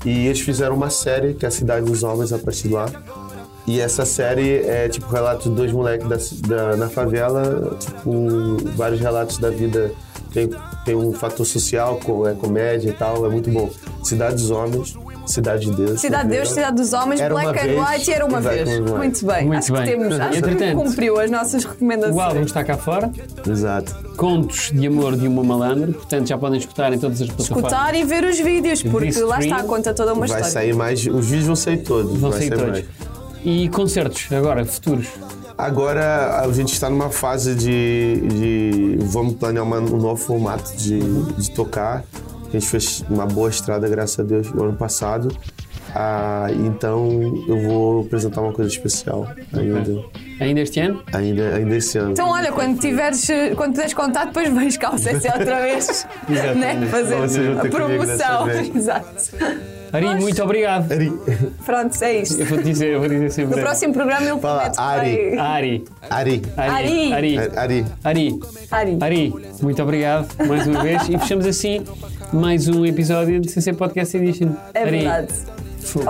[0.04, 2.86] E eles fizeram uma série, que é a Cidade dos Homens, a partir de lá.
[3.66, 9.00] E essa série é tipo relatos de dois moleques da, da- na favela, tipo, vários
[9.00, 9.90] relatos da vida.
[10.32, 10.50] Tem,
[10.84, 11.98] tem um fator social,
[12.28, 13.70] é comédia e tal, é muito bom.
[14.04, 14.94] Cidade dos Homens,
[15.26, 16.00] Cidade de Deus.
[16.00, 18.80] Cidade de Deus, Cidade dos Homens, Era Black and vez, White era uma vez.
[18.80, 19.46] Muito bem.
[19.46, 19.82] Muito acho bem.
[19.82, 20.20] que temos.
[20.20, 22.16] Acho que cumpriu as nossas recomendações.
[22.16, 23.10] O álbum está cá fora.
[23.48, 23.94] Exato.
[24.16, 25.92] Contos de Amor de uma Malandra.
[25.92, 27.72] Portanto, já podem escutar em todas as plataformas.
[27.72, 29.28] Escutar e ver os vídeos, porque Stream.
[29.28, 30.50] lá está, conta toda uma Vai história.
[30.50, 31.06] sair mais.
[31.06, 32.16] Os vídeos vão sair todos.
[32.18, 32.68] Vão vai sair todos.
[32.70, 32.84] mais.
[33.44, 35.06] E concertos, agora, futuros.
[35.58, 40.98] Agora a gente está numa fase de, de- vamos planear uma- um novo formato de,
[41.00, 42.04] de tocar.
[42.48, 45.28] A gente fez uma boa estrada, graças a Deus, no ano passado.
[45.94, 47.08] Ah, então
[47.48, 50.04] eu vou apresentar uma coisa especial ainda,
[50.40, 51.02] Ainda este ano?
[51.10, 52.10] ainda, ainda esse ano.
[52.12, 53.26] Então, olha, quando tiveres,
[53.56, 56.06] quando puderes contar, depois vens cá ao CC outra vez.
[56.28, 56.86] Né?
[56.90, 58.50] Fazer vão a promoção.
[58.76, 59.36] Exato.
[59.92, 60.92] Ari, muito obrigado.
[60.92, 61.10] Ari,
[61.64, 62.40] Pronto, é isto.
[62.40, 63.56] Eu vou dizer, eu vou dizer sempre.
[63.56, 65.36] No próximo programa ele Fala, promete que Ari.
[65.36, 65.38] vai.
[65.38, 65.84] Ari.
[66.10, 67.12] Ari, Ari.
[67.12, 67.12] Ari.
[67.12, 67.38] Ari.
[67.56, 67.86] Ari.
[68.04, 68.40] Ari.
[68.70, 68.98] Ari.
[69.00, 71.82] Ari, muito obrigado mais uma vez e fechamos assim
[72.32, 74.50] mais um episódio de CC Podcast Edition.
[74.74, 75.32] É Ari, verdade.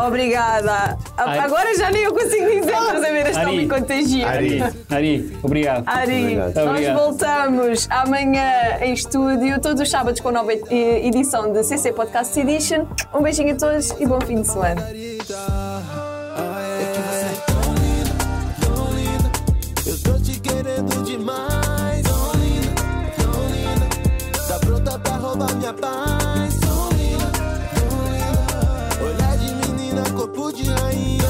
[0.06, 0.96] Obrigada.
[1.18, 1.38] Ari.
[1.38, 3.56] Agora já nem eu consigo dizer, mas a ver, esta Ari.
[3.56, 4.26] me contagia.
[4.28, 4.62] Ari.
[4.90, 5.84] Ari, obrigado.
[5.86, 6.54] Ari, Obrigado.
[6.54, 6.96] nós Obrigado.
[6.96, 8.50] voltamos amanhã
[8.80, 12.86] em estúdio, todos os sábados com a nova edição de CC Podcast Edition.
[13.14, 14.82] Um beijinho a todos e bom fim de semana.
[25.36, 26.56] Roubar minha paz.
[29.02, 31.25] Olhar de menina, corpo de rainha.